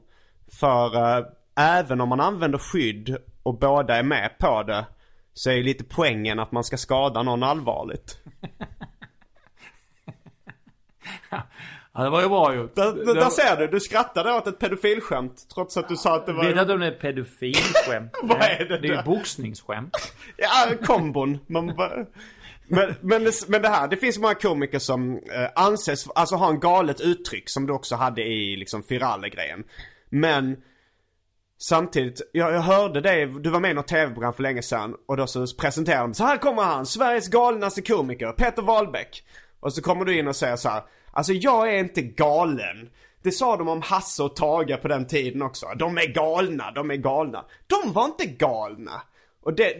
[0.59, 1.25] För eh,
[1.55, 4.85] även om man använder skydd och båda är med på det
[5.33, 8.17] så är ju lite poängen att man ska skada någon allvarligt.
[11.97, 12.75] Ja, det var ju bra gjort.
[12.75, 16.15] Där, Det- där, där ser du, du skrattade åt ett pedofilskämt trots att du sa
[16.15, 16.43] att det var...
[16.45, 18.11] Vet att de är pedofilskämt?
[18.23, 20.13] Vad är det Det är ju boxningsskämt.
[20.37, 21.39] Ja, kombon.
[21.47, 22.05] Man bara...
[22.67, 26.49] Men, men, det, men det här, det finns många komiker som eh, anses, alltså ha
[26.49, 29.63] en galet uttryck som du också hade i liksom Firale-grejen.
[30.09, 30.57] Men
[31.57, 35.17] samtidigt, jag, jag hörde dig, du var med i något tv-program för länge sedan och
[35.17, 39.23] då så presenterade de, så här kommer han, Sveriges galnaste komiker, Peter Wahlbeck.
[39.59, 42.89] Och så kommer du in och säger så här, alltså jag är inte galen.
[43.23, 45.67] Det sa de om Hasse och Tage på den tiden också.
[45.75, 47.45] De är galna, de är galna.
[47.67, 49.01] De var inte galna.
[49.41, 49.73] Och det,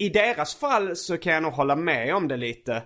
[0.00, 2.82] i deras fall så kan jag nog hålla med om det lite.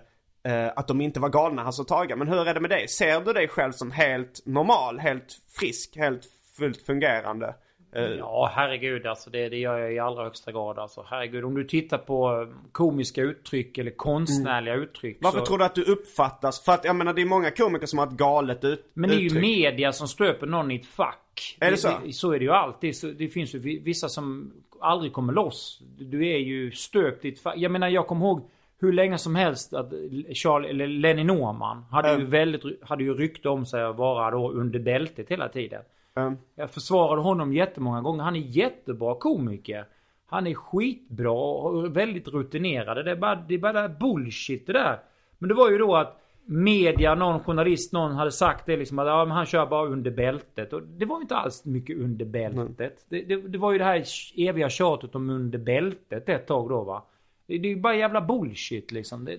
[0.47, 2.17] Eh, att de inte var galna, Hasse och Tage.
[2.17, 2.87] Men hur är det med dig?
[2.87, 6.21] Ser du dig själv som helt normal, helt frisk, helt
[6.57, 7.55] fullt fungerande?
[7.95, 9.29] Eh, Ja, herregud alltså.
[9.29, 11.05] Det, det gör jag i allra högsta grad alltså.
[11.09, 15.17] Herregud, om du tittar på eh, komiska uttryck eller konstnärliga uttryck.
[15.21, 15.45] Varför så...
[15.45, 16.63] tror du att du uppfattas?
[16.65, 19.15] För att jag menar det är många komiker som har ett galet ut, Men det
[19.15, 19.41] är ju uttryck.
[19.41, 21.57] media som stöper någon i ett fack.
[21.59, 21.89] Är det så?
[22.05, 22.95] Det, så är det ju alltid.
[22.97, 25.81] Så det finns ju vi- vissa som aldrig kommer loss.
[25.99, 27.39] Du är ju stöpt i ett.
[27.55, 28.49] Jag menar, jag kommer ihåg
[28.79, 29.93] hur länge som helst att
[30.33, 32.29] Charlie, eller Lenny Norman hade ju Mm.
[32.29, 35.81] väldigt, hade ju rykte om sig att vara då under bältet hela tiden.
[36.15, 36.37] Mm.
[36.55, 38.23] Jag försvarade honom jättemånga gånger.
[38.23, 39.85] Han är jättebra komiker.
[40.27, 43.05] Han är skitbra och väldigt rutinerad.
[43.05, 44.99] Det är bara, det är bara bullshit det där.
[45.37, 49.07] Men det var ju då att media, någon journalist, någon hade sagt det liksom att
[49.07, 50.73] ja, han kör bara under bältet.
[50.73, 53.05] Och det var ju inte alls mycket under bältet.
[53.09, 54.03] Det, det, det var ju det här
[54.37, 57.03] eviga tjatet om under bältet ett tag då va.
[57.47, 59.29] Det, det är ju bara jävla bullshit liksom.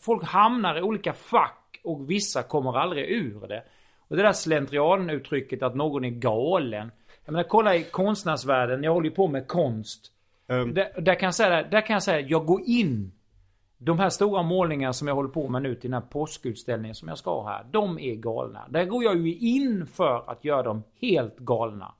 [0.00, 3.62] Folk hamnar i olika fack och vissa kommer aldrig ur det.
[4.08, 6.90] Och det där slentrianuttrycket att någon är galen.
[7.24, 10.12] Jag menar kolla i konstnärsvärlden, jag håller ju på med konst.
[10.46, 13.12] Um, Där, där kan jag säga, där kan jag säga, jag går in.
[13.82, 17.08] De här stora målningarna som jag håller på med nu till den här påskutställningen som
[17.08, 17.66] jag ska ha här.
[17.70, 18.60] De är galna.
[18.68, 21.94] Där går jag ju in för att göra dem helt galna.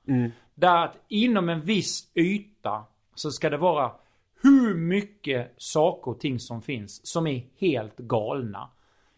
[0.55, 2.83] Där att inom en viss yta
[3.15, 3.91] så ska det vara
[4.43, 8.69] hur mycket saker och ting som finns som är helt galna.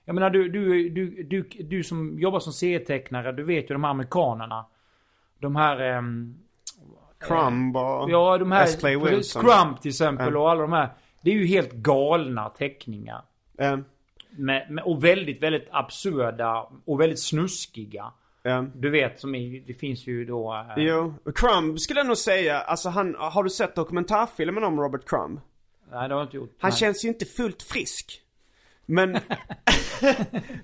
[0.06, 3.84] Jag menar du, du, du, du, du som jobbar som serietecknare, du vet ju de
[3.84, 4.66] här amerikanerna.
[5.40, 5.80] De här...
[5.80, 6.38] ehm,
[7.20, 8.64] Crumb och Ja, de här...
[8.64, 8.76] S.
[8.80, 9.42] Clay Wilson.
[9.44, 10.42] Scrump till exempel Mm.
[10.42, 10.90] och alla de här.
[11.24, 13.22] Det är ju helt galna teckningar.
[13.58, 13.86] Um,
[14.30, 18.12] Med, med, och väldigt, väldigt absurda och väldigt snuskiga.
[18.44, 20.54] um, Du vet, som i, det finns ju då...
[20.78, 25.06] eh, jo, Crumb skulle jag nog säga, alltså han, har du sett dokumentärfilmen om Robert
[25.10, 25.40] Crumb?
[25.92, 26.56] Nej, det har jag inte gjort.
[26.60, 26.80] Han Nej.
[26.80, 28.20] känns ju inte fullt frisk.
[28.86, 29.12] Men,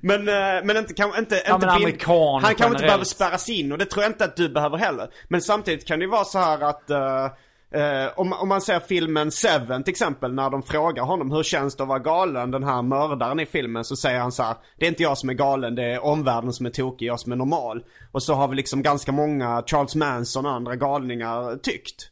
[0.01, 3.49] men, eh, men inte, kan, inte, Ja, inte men amerikan Han kanske inte behöver spärras
[3.49, 5.09] in och det tror jag inte att du behöver heller.
[5.27, 7.27] Men samtidigt kan det ju vara så här att eh,
[7.71, 11.75] eh, om, om man ser filmen Seven till exempel när de frågar honom hur känns
[11.75, 14.85] det att vara galen den här mördaren i filmen så säger han så här: Det
[14.85, 17.35] är inte jag som är galen, det är omvärlden som är tokig, jag som är
[17.35, 17.83] normal.
[18.11, 22.11] Och så har vi liksom ganska många Charles Manson och andra galningar tyckt.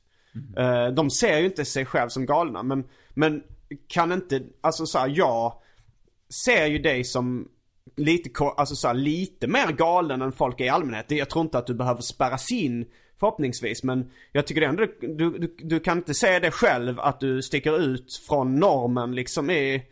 [0.57, 2.83] Eh, de ser ju inte sig själv som galna men,
[3.13, 3.43] men
[3.87, 5.53] kan inte, alltså så här, jag
[6.45, 7.47] ser ju dig som
[7.95, 11.11] lite, alltså så här, lite mer galen än folk är i allmänhet.
[11.11, 12.85] Jag tror inte att du behöver spärras in
[13.19, 17.41] förhoppningsvis men jag tycker ändå du, du, du, kan inte säga det själv att du
[17.41, 19.83] sticker ut från normen liksom i,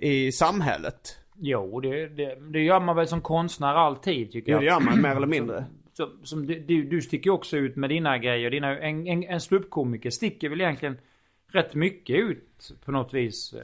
[0.00, 1.16] i samhället.
[1.42, 4.62] Jo, det, det, det gör man väl som konstnär alltid tycker Jo jag.
[4.62, 5.64] det gör man mer eller mindre.
[5.92, 8.50] Som, som du, du, du sticker också ut med dina grejer.
[8.50, 10.98] Dina, en en, en ståuppkomiker sticker väl egentligen
[11.46, 13.54] rätt mycket ut på något vis.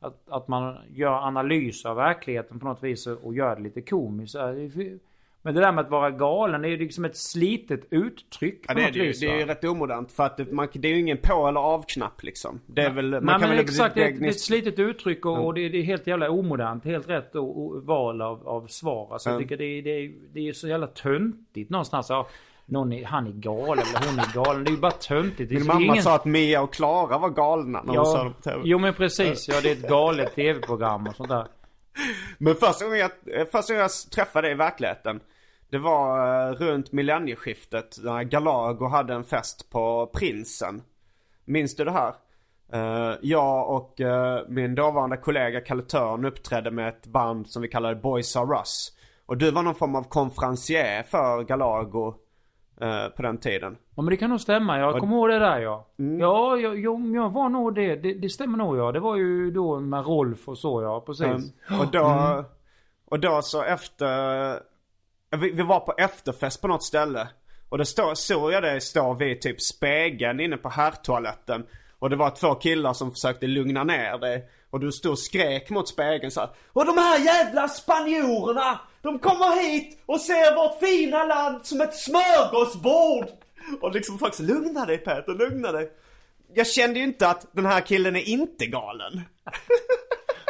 [0.00, 4.36] Att, att man gör analys av verkligheten på något vis och gör det lite komiskt.
[5.42, 8.74] Men det där med att vara galen, det är ju liksom ett slitet uttryck Ja,
[8.74, 9.06] det, är det, ju.
[9.06, 9.20] vis.
[9.20, 11.60] det är ju rätt omodernt för att det, man, det är ju ingen på eller
[11.60, 12.60] avknapp liksom.
[12.66, 14.40] Det är väl, man Nej, kan men väl exakt, det är, ett- det är ett
[14.40, 16.84] slitet uttryck och, och det, är, det är helt jävla omodernt.
[16.84, 19.08] Helt rätt och, och val av, av svar.
[19.12, 19.40] Alltså, jag Ja.
[19.42, 22.06] tycker det är, det, är, det är så jävla töntigt någonstans.
[22.10, 22.26] Ja,
[22.66, 24.64] någon är, han är galen eller hon är galen.
[24.64, 25.52] Det är ju bara töntigt.
[25.52, 28.32] Min mamma ingen- sa att Mia och Klara var galna när hon sa det Ja,
[28.36, 28.60] på tv.
[28.64, 29.48] jo men precis.
[29.48, 31.46] Ja, det är ett galet tv-program och sånt där.
[32.38, 33.10] Men första gången jag,
[33.40, 35.20] eh, första gången jag träffade dig i verkligheten.
[35.70, 40.82] Det var eh, runt millennieskiftet när Galago hade en fest på Prinsen.
[41.44, 42.14] Minns du det här?
[42.72, 44.00] Eh, jag och
[44.48, 48.92] min dåvarande kollega Kalle Törn uppträdde med ett band som vi kallade Boys R Us.
[49.26, 52.14] Och du var någon form av konferencier för Galago
[52.80, 53.76] eh, på den tiden.
[53.96, 54.78] Ja men det kan nog stämma.
[54.78, 55.86] Jag kommer ihåg det där ja.
[55.98, 56.20] Mm.
[56.20, 57.96] Ja, jag, jag, jag var nog det.
[57.96, 58.14] det.
[58.14, 58.92] Det stämmer nog ja.
[58.92, 61.00] Det var ju då med Rolf och så ja.
[61.06, 61.26] Precis.
[61.70, 62.44] Um, och då,
[63.04, 64.52] och då så efter,
[65.36, 67.28] vi, vi var på efterfest på något ställe.
[67.68, 71.66] Och det står, såg jag dig stå vid typ spegeln inne på herrtoaletten.
[71.98, 74.48] Och det var två killar som försökte lugna ner dig.
[74.70, 78.80] Och du stod och skrek mot spegeln så här, Och de här jävla spanjorerna!
[79.02, 83.26] De kommer hit och ser vårt fina land som ett smörgåsbord!
[83.80, 85.90] Och liksom så, lugna dig Peter, lugna dig.
[86.54, 89.20] Jag kände ju inte att den här killen är inte galen.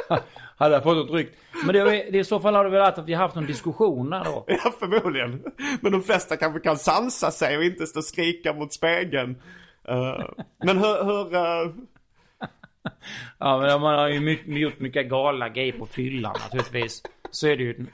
[0.56, 1.32] Hade jag fått ett ryck.
[1.64, 4.10] Men det, det, i så fall har det väl varit att vi haft någon diskussion
[4.10, 4.44] där då.
[4.46, 5.42] Ja, förmodligen.
[5.80, 9.42] Men de flesta kanske kan sansa sig och inte stå och skrika mot spegeln.
[9.88, 10.24] Eh,
[10.64, 11.72] men hur, hur eh,
[13.38, 17.02] Ja men man har ju mycket, gjort mycket galna grejer på fyllan naturligtvis.
[17.30, 17.86] Så är det ju.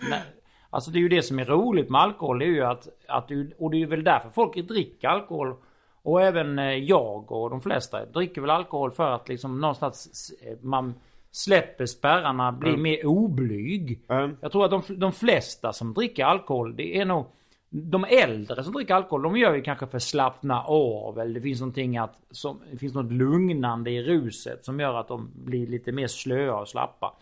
[0.76, 2.38] Alltså det är ju det som är roligt med alkohol.
[2.38, 5.54] Det är ju att, att du, och det är väl därför folk dricker alkohol.
[6.02, 10.56] Och även eh, jag och de flesta dricker väl alkohol för att liksom någonstans eh,
[10.60, 10.94] man
[11.30, 14.00] släpper spärrarna, blir mer oblyg.
[14.08, 14.36] Mm.
[14.40, 17.26] Jag tror att de, de flesta som dricker alkohol, det är nog
[17.70, 21.20] de äldre som dricker alkohol, de gör ju kanske för slappna av.
[21.20, 25.08] Eller det finns någonting att, som, det finns något lugnande i ruset som gör att
[25.08, 27.14] de blir lite mer slöa och slappa.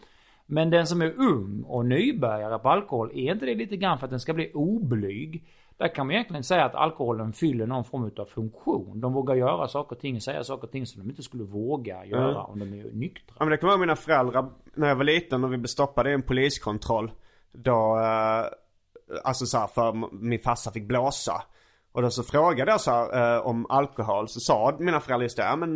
[0.47, 4.07] Men den som är ung och nybörjare på alkohol, är inte det lite grann för
[4.07, 5.45] att den ska bli oblyg?
[5.77, 9.01] Där kan man egentligen säga att alkoholen fyller någon form av funktion.
[9.01, 12.05] De vågar göra saker och ting, säga saker och ting som de inte skulle våga
[12.05, 13.37] göra om de är nyktra.
[13.39, 16.11] Ja men det jag ihåg mina föräldrar när jag var liten och vi blev stoppade
[16.11, 17.13] i en poliskontroll.
[17.53, 18.45] Då, eh,
[19.25, 21.43] alltså så här, för min farsa fick blåsa.
[21.93, 24.29] Och då så frågade jag så här, eh, om alkohol.
[24.29, 25.75] Så sa mina föräldrar just det, ja men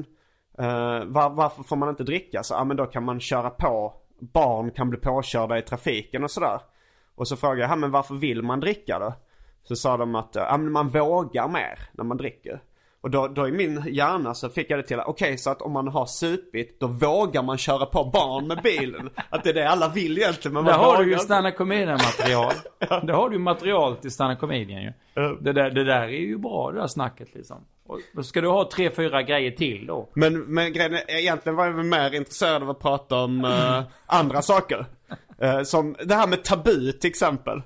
[0.58, 2.42] eh, var, varför får man inte dricka?
[2.42, 6.30] Så ja men då kan man köra på, barn kan bli påkörda i trafiken och
[6.30, 6.60] sådär.
[7.14, 9.14] Och så frågade jag, ja men varför vill man dricka då?
[9.62, 12.62] Så sa de att, ja men man vågar mer när man dricker.
[13.00, 15.72] Och då, då i min hjärna så fick jag det till, okej så att om
[15.72, 19.10] man har supit, då vågar man köra på barn med bilen.
[19.30, 21.98] Att det är det alla vill egentligen men Där har vågar du ju stand comedian
[22.18, 22.52] material.
[23.06, 24.92] Där har du material till stand comedian ju.
[25.40, 27.64] Det där, det där är ju bra det där snacket liksom.
[28.16, 30.08] Och ska du ha tre, fyra grejer till då.
[30.14, 34.42] Men, men grejen är, egentligen var jag mer intresserad av att prata om eh, andra
[34.42, 34.86] saker.
[35.40, 37.62] Eh, som det här med tabu till exempel.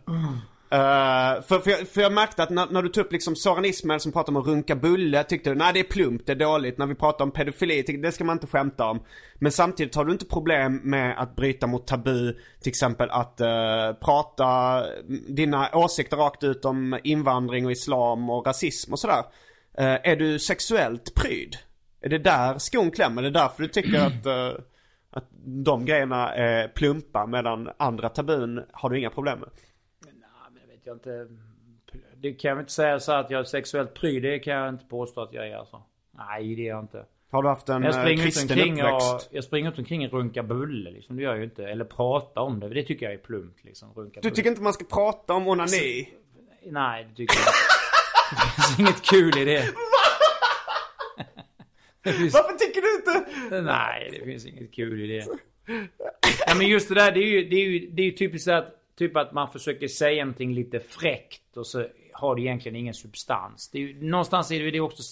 [0.73, 3.65] Uh, för, för, jag, för jag märkte att när, när du tog upp liksom Soran
[3.65, 6.37] Ismail som pratade om att runka bulle tyckte du nej det är plumpt, det är
[6.37, 6.79] dåligt.
[6.79, 9.03] När vi pratar om pedofili, det ska man inte skämta om.
[9.35, 12.33] Men samtidigt har du inte problem med att bryta mot tabu.
[12.63, 14.49] Till exempel att uh, prata
[15.01, 19.23] mm, dina åsikter rakt ut om invandring och islam och rasism och sådär.
[19.81, 21.57] Uh, är du sexuellt pryd?
[22.01, 23.23] Är det där skon klämmer?
[23.23, 24.27] Är det därför du tycker att,
[25.11, 29.49] att de grejerna är plumpa medan andra tabun har du inga problem med?
[30.83, 31.29] Vet jag inte.
[32.17, 34.23] Det kan jag inte säga så att jag är sexuellt pryd.
[34.23, 35.83] Det kan jag inte påstå att jag är alltså.
[36.11, 37.05] Nej det är jag inte.
[37.31, 39.29] Har du haft en Jag eh, springer, kristen omkring och, uppväxt?
[39.33, 41.17] jag springer ut omkring och runkar bulle liksom.
[41.17, 41.65] Det gör jag ju inte.
[41.65, 42.69] Eller prata om det.
[42.69, 43.93] Det tycker jag är plumpt liksom.
[43.95, 44.35] Runka Du bulle.
[44.35, 46.09] tycker inte man ska prata om onani?
[46.67, 47.53] Nej det tycker jag inte.
[48.31, 49.65] Det finns inget kul i det.
[52.03, 52.35] det finns...
[52.35, 53.63] Varför tycker du inte?
[53.63, 55.27] Nej, det finns inget kul i det.
[56.47, 58.49] Ja, men just det där, det är ju, det är ju, det är ju typiskt
[58.49, 62.95] att, typ att man försöker säga någonting lite fräckt och så har det egentligen ingen
[62.95, 63.69] substans.
[63.69, 65.03] Det är ju, någonstans är det ju också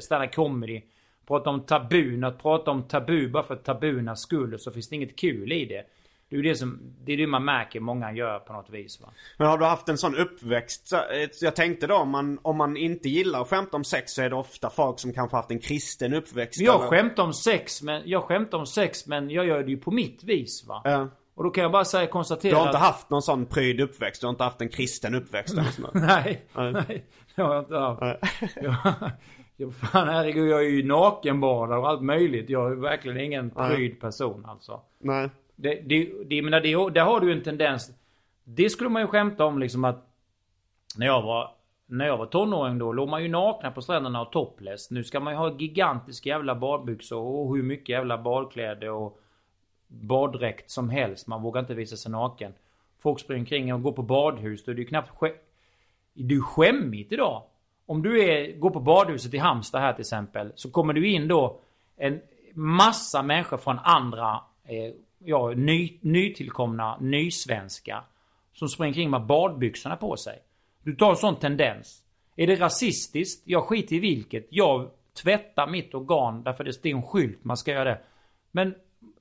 [0.00, 0.82] stand comedy.
[1.26, 5.16] Prata om tabun, att prata om tabu bara för tabunas skull så finns det inget
[5.16, 5.86] kul i det.
[6.28, 9.00] Det är ju det som, det är det man märker många gör på något vis
[9.00, 9.08] va.
[9.36, 10.88] Men har du haft en sån uppväxt?
[10.88, 14.12] Så, eh, Jag tänkte då om man, om man inte gillar att skämta om sex
[14.12, 16.60] så är det ofta folk som kanske haft en kristen uppväxt.
[16.60, 19.76] Jag eller- skämtar om sex men, jag skämtar om sex men jag gör det ju
[19.76, 20.80] på mitt vis va.
[20.84, 21.08] Ja.
[21.40, 24.20] Och då kan jag bara säga, konstatera Du har inte haft någon sån pryd uppväxt?
[24.20, 25.54] Du har inte haft en kristen uppväxt.
[25.92, 26.72] Nej, Nej.
[26.72, 27.04] nej.
[27.34, 28.02] Det har jag inte haft.
[28.62, 28.74] Jag,
[29.56, 32.50] jag, fan herregud, jag är ju nakenbadare och allt möjligt.
[32.50, 34.80] Jag är verkligen ingen pryd person alltså.
[34.98, 35.30] Nej.
[35.56, 37.90] Det, det, det, menar, det, där har du ju en tendens.
[38.44, 40.06] Det skulle man ju skämta om liksom att
[40.96, 41.50] när jag var
[41.86, 44.90] när jag var tonåring då låg man ju nakna på stränderna och topless.
[44.90, 49.19] Nu ska man ju ha gigantiska jävla badbyxor och hur mycket jävla badkläder och
[49.90, 51.26] baddräkt som helst.
[51.26, 52.54] Man vågar inte visa sig naken.
[52.98, 54.64] Folk springer omkring och går på badhus.
[54.64, 55.36] Då är det ju knappt skä-
[56.14, 57.42] Det är ju skämmigt idag.
[57.86, 60.52] om du är, går på badhuset i Halmstad här till exempel.
[60.54, 61.58] Så kommer du in då
[61.96, 62.20] en
[62.54, 68.02] massa människor från andra, eh, ja, ny, nytillkomna nysvenskar.
[68.52, 70.38] Som springer kring med badbyxorna på sig.
[70.82, 72.02] Du tar en sån tendens.
[72.36, 73.42] Är det rasistiskt?
[73.44, 74.46] Jag skiter i vilket.
[74.50, 74.90] Jag
[75.22, 78.00] tvättar mitt organ därför det är en skylt man ska göra det.
[78.50, 78.74] Men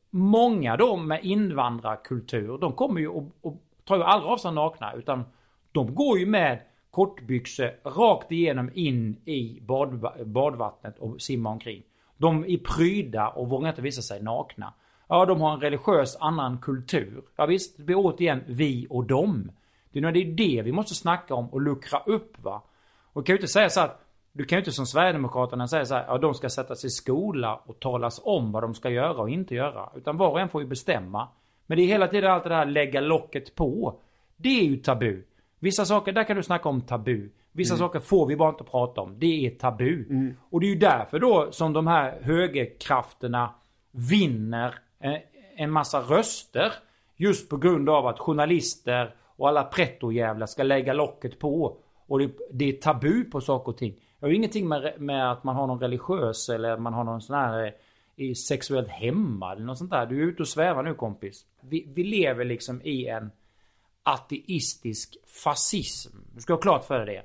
[0.09, 4.93] många då med invandrarkultur, de kommer ju och, och tar ju aldrig av sig nakna
[4.93, 5.23] utan
[5.71, 11.83] de går ju med kortbyxor rakt igenom in i bad, badvattnet och simmar omkring.
[12.17, 14.73] De är pryda och vågar inte visa sig nakna.
[15.07, 17.23] Ja, de har en religiös annan kultur.
[17.35, 19.51] Ja visst, det blir återigen vi och dem.
[19.91, 22.61] Det är det vi måste snacka om och luckra upp va.
[23.13, 25.95] Och kan ju inte säga så att du kan ju inte som Sverigedemokraterna säga så
[25.95, 29.29] här, ja de ska sättas i skola och talas om vad de ska göra och
[29.29, 29.89] inte göra.
[29.95, 31.27] Utan var och en får ju bestämma.
[31.65, 33.99] Men det är hela tiden allt det här lägga locket på.
[34.37, 35.23] Det är ju tabu.
[35.59, 37.29] Vissa saker, där kan du snacka om tabu.
[37.51, 37.79] Vissa Mm.
[37.87, 39.19] saker får vi bara inte prata om.
[39.19, 40.05] Det är tabu.
[40.49, 43.53] Och det är ju därför då som de här högerkrafterna
[43.91, 45.13] vinner eh,
[45.55, 46.73] en massa röster.
[47.15, 51.77] Just på grund av att journalister och alla prettojävlar ska lägga locket på.
[52.07, 53.95] Och det, det är tabu på saker och ting.
[54.19, 57.21] Jag har ju ingenting med, med att man har någon religiös eller man har någon
[57.21, 57.71] sån här eh,
[58.15, 59.51] i sexuellt hemma.
[59.51, 60.05] eller något sånt där.
[60.05, 61.45] Du är ute och svävar nu kompis.
[61.61, 63.31] Vi, vi lever liksom i en
[64.03, 66.17] ateistisk fascism.
[66.35, 67.23] Du ska ha klart för dig det.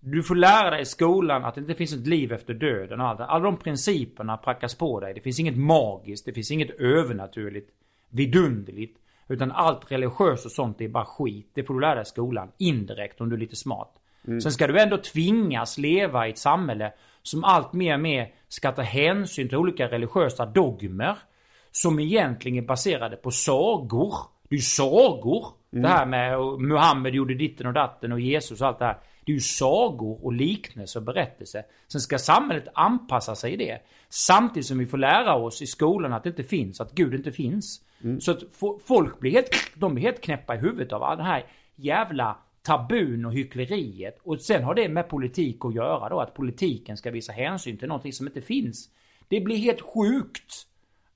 [0.00, 3.06] Du får lära dig i skolan att det inte finns ett liv efter döden och
[3.06, 3.20] allt.
[3.20, 5.14] Alla de principerna prackas på dig.
[5.14, 7.70] Det finns inget magiskt, det finns inget övernaturligt,
[8.10, 8.98] vidunderligt.
[9.28, 11.50] Utan allt religiöst och sånt är bara skit.
[11.54, 12.52] Det får du lära dig i skolan.
[12.58, 13.94] Indirekt om du är lite smart.
[14.24, 18.72] Sen ska du ändå tvingas leva i ett samhälle som allt mer och mer ska
[18.72, 21.18] ta hänsyn till olika religiösa dogmer.
[21.70, 24.14] Som egentligen är baserade på sagor.
[24.48, 25.46] Det är ju sagor.
[25.70, 28.96] Det här med Muhammed gjorde ditten och datten och Jesus och allt det här.
[29.24, 31.62] Det är ju sagor och liknelser och berättelser.
[31.92, 33.78] Sen ska samhället anpassa sig i det.
[34.08, 37.32] Samtidigt som vi får lära oss i skolan att det inte finns, att Gud inte
[37.32, 37.80] finns.
[38.20, 41.44] Så att fo- folk blir helt, de blir helt knäppa i huvudet av den här
[41.76, 44.18] jävla tabun och hyckleriet.
[44.22, 47.88] Och sen har det med politik att göra då, att politiken ska visa hänsyn till
[47.88, 48.88] någonting som inte finns.
[49.28, 50.66] Det blir helt sjukt.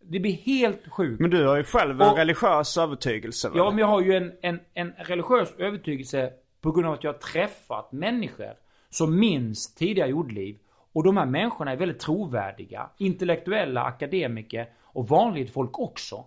[0.03, 1.21] Det blir helt sjukt.
[1.21, 3.59] Men du har ju själv en Och- religiös övertygelse väl?
[3.59, 7.13] Ja, men jag har ju en, en, en religiös övertygelse på grund av att jag
[7.13, 8.53] har träffat människor
[8.91, 10.57] som minns tidigare jordliv.
[10.93, 12.91] Och de här människorna är väldigt trovärdiga.
[12.99, 16.25] Intellektuella, akademiker och vanligt folk också.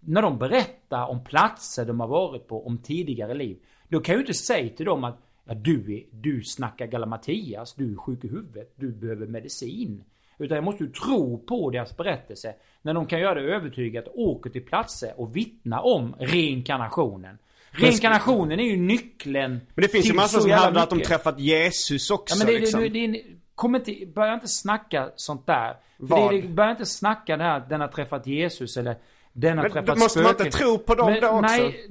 [0.00, 3.58] När de berättar om platser de har varit på, om tidigare liv.
[3.92, 7.74] Då kan jag ju inte säga till dem att ja, du, är, du snackar galamatias,
[7.74, 10.04] du är sjuk i huvudet, du behöver medicin.
[10.38, 12.54] Utan jag måste ju tro på deras berättelse.
[12.82, 17.38] När de kan göra det övertygat åker till platser och vittna om reinkarnationen.
[17.70, 22.10] Reinkarnationen är ju nyckeln Men det finns ju så som hävdar att de träffat Jesus
[22.10, 22.80] också Ja men det, liksom.
[22.80, 23.22] det, det, det,
[23.54, 25.76] kom inte, börja inte snacka sånt där.
[25.98, 28.96] Det, börja inte snacka det här att den har träffat Jesus eller
[29.32, 30.46] den har Men träffat då måste man spöken.
[30.46, 31.40] inte tro på dem Men då också?
[31.40, 31.86] Nej,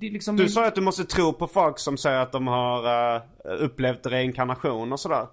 [0.00, 0.36] det, liksom...
[0.36, 2.86] Du sa ju att du måste tro på folk som säger att de har
[3.16, 3.22] uh,
[3.64, 5.26] upplevt reinkarnation och sådär.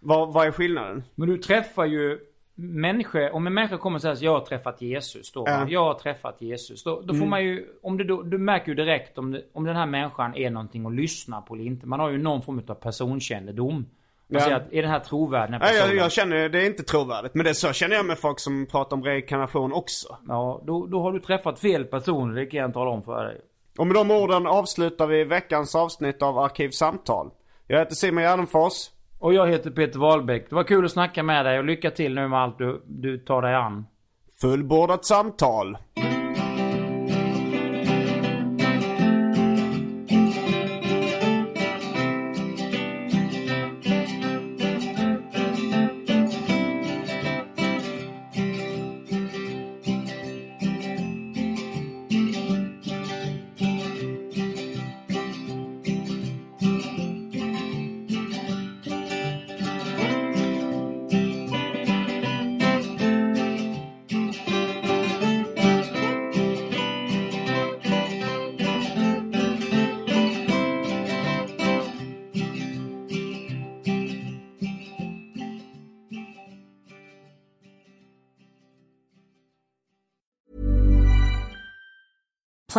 [0.00, 1.04] Vad, vad är skillnaden?
[1.14, 2.18] Men du träffar ju
[2.54, 5.58] människor, om en människa kommer och säger att jag har träffat Jesus då, Ja.
[5.58, 5.66] va?
[5.68, 6.84] jag har träffat Jesus.
[6.84, 7.30] Då, då får Mm.
[7.30, 10.34] man ju, om det då, du märker ju direkt om, det, om den här människan
[10.34, 11.86] är någonting att lyssna på eller inte.
[11.86, 13.86] Man har ju någon form av personkännedom.
[14.28, 14.56] Man Ja.
[14.56, 16.02] att, är den här trovärdig den här Nej, jag, personen?
[16.02, 17.34] jag känner det är inte trovärdigt.
[17.34, 20.16] Men det så känner jag med folk som pratar om reinkarnation också.
[20.28, 23.40] Ja, då, då har du träffat fel person, det kan jag tala om för dig.
[23.78, 27.30] Och med de orden avslutar vi veckans avsnitt av Arkivsamtal.
[27.66, 28.72] Jag heter Simon Gärdenfors.
[29.18, 30.48] Och jag heter Peter Wahlbeck.
[30.48, 33.18] Det var kul att snacka med dig och lycka till nu med allt du, du
[33.18, 33.86] tar dig an.
[34.40, 35.76] Fullbordat samtal.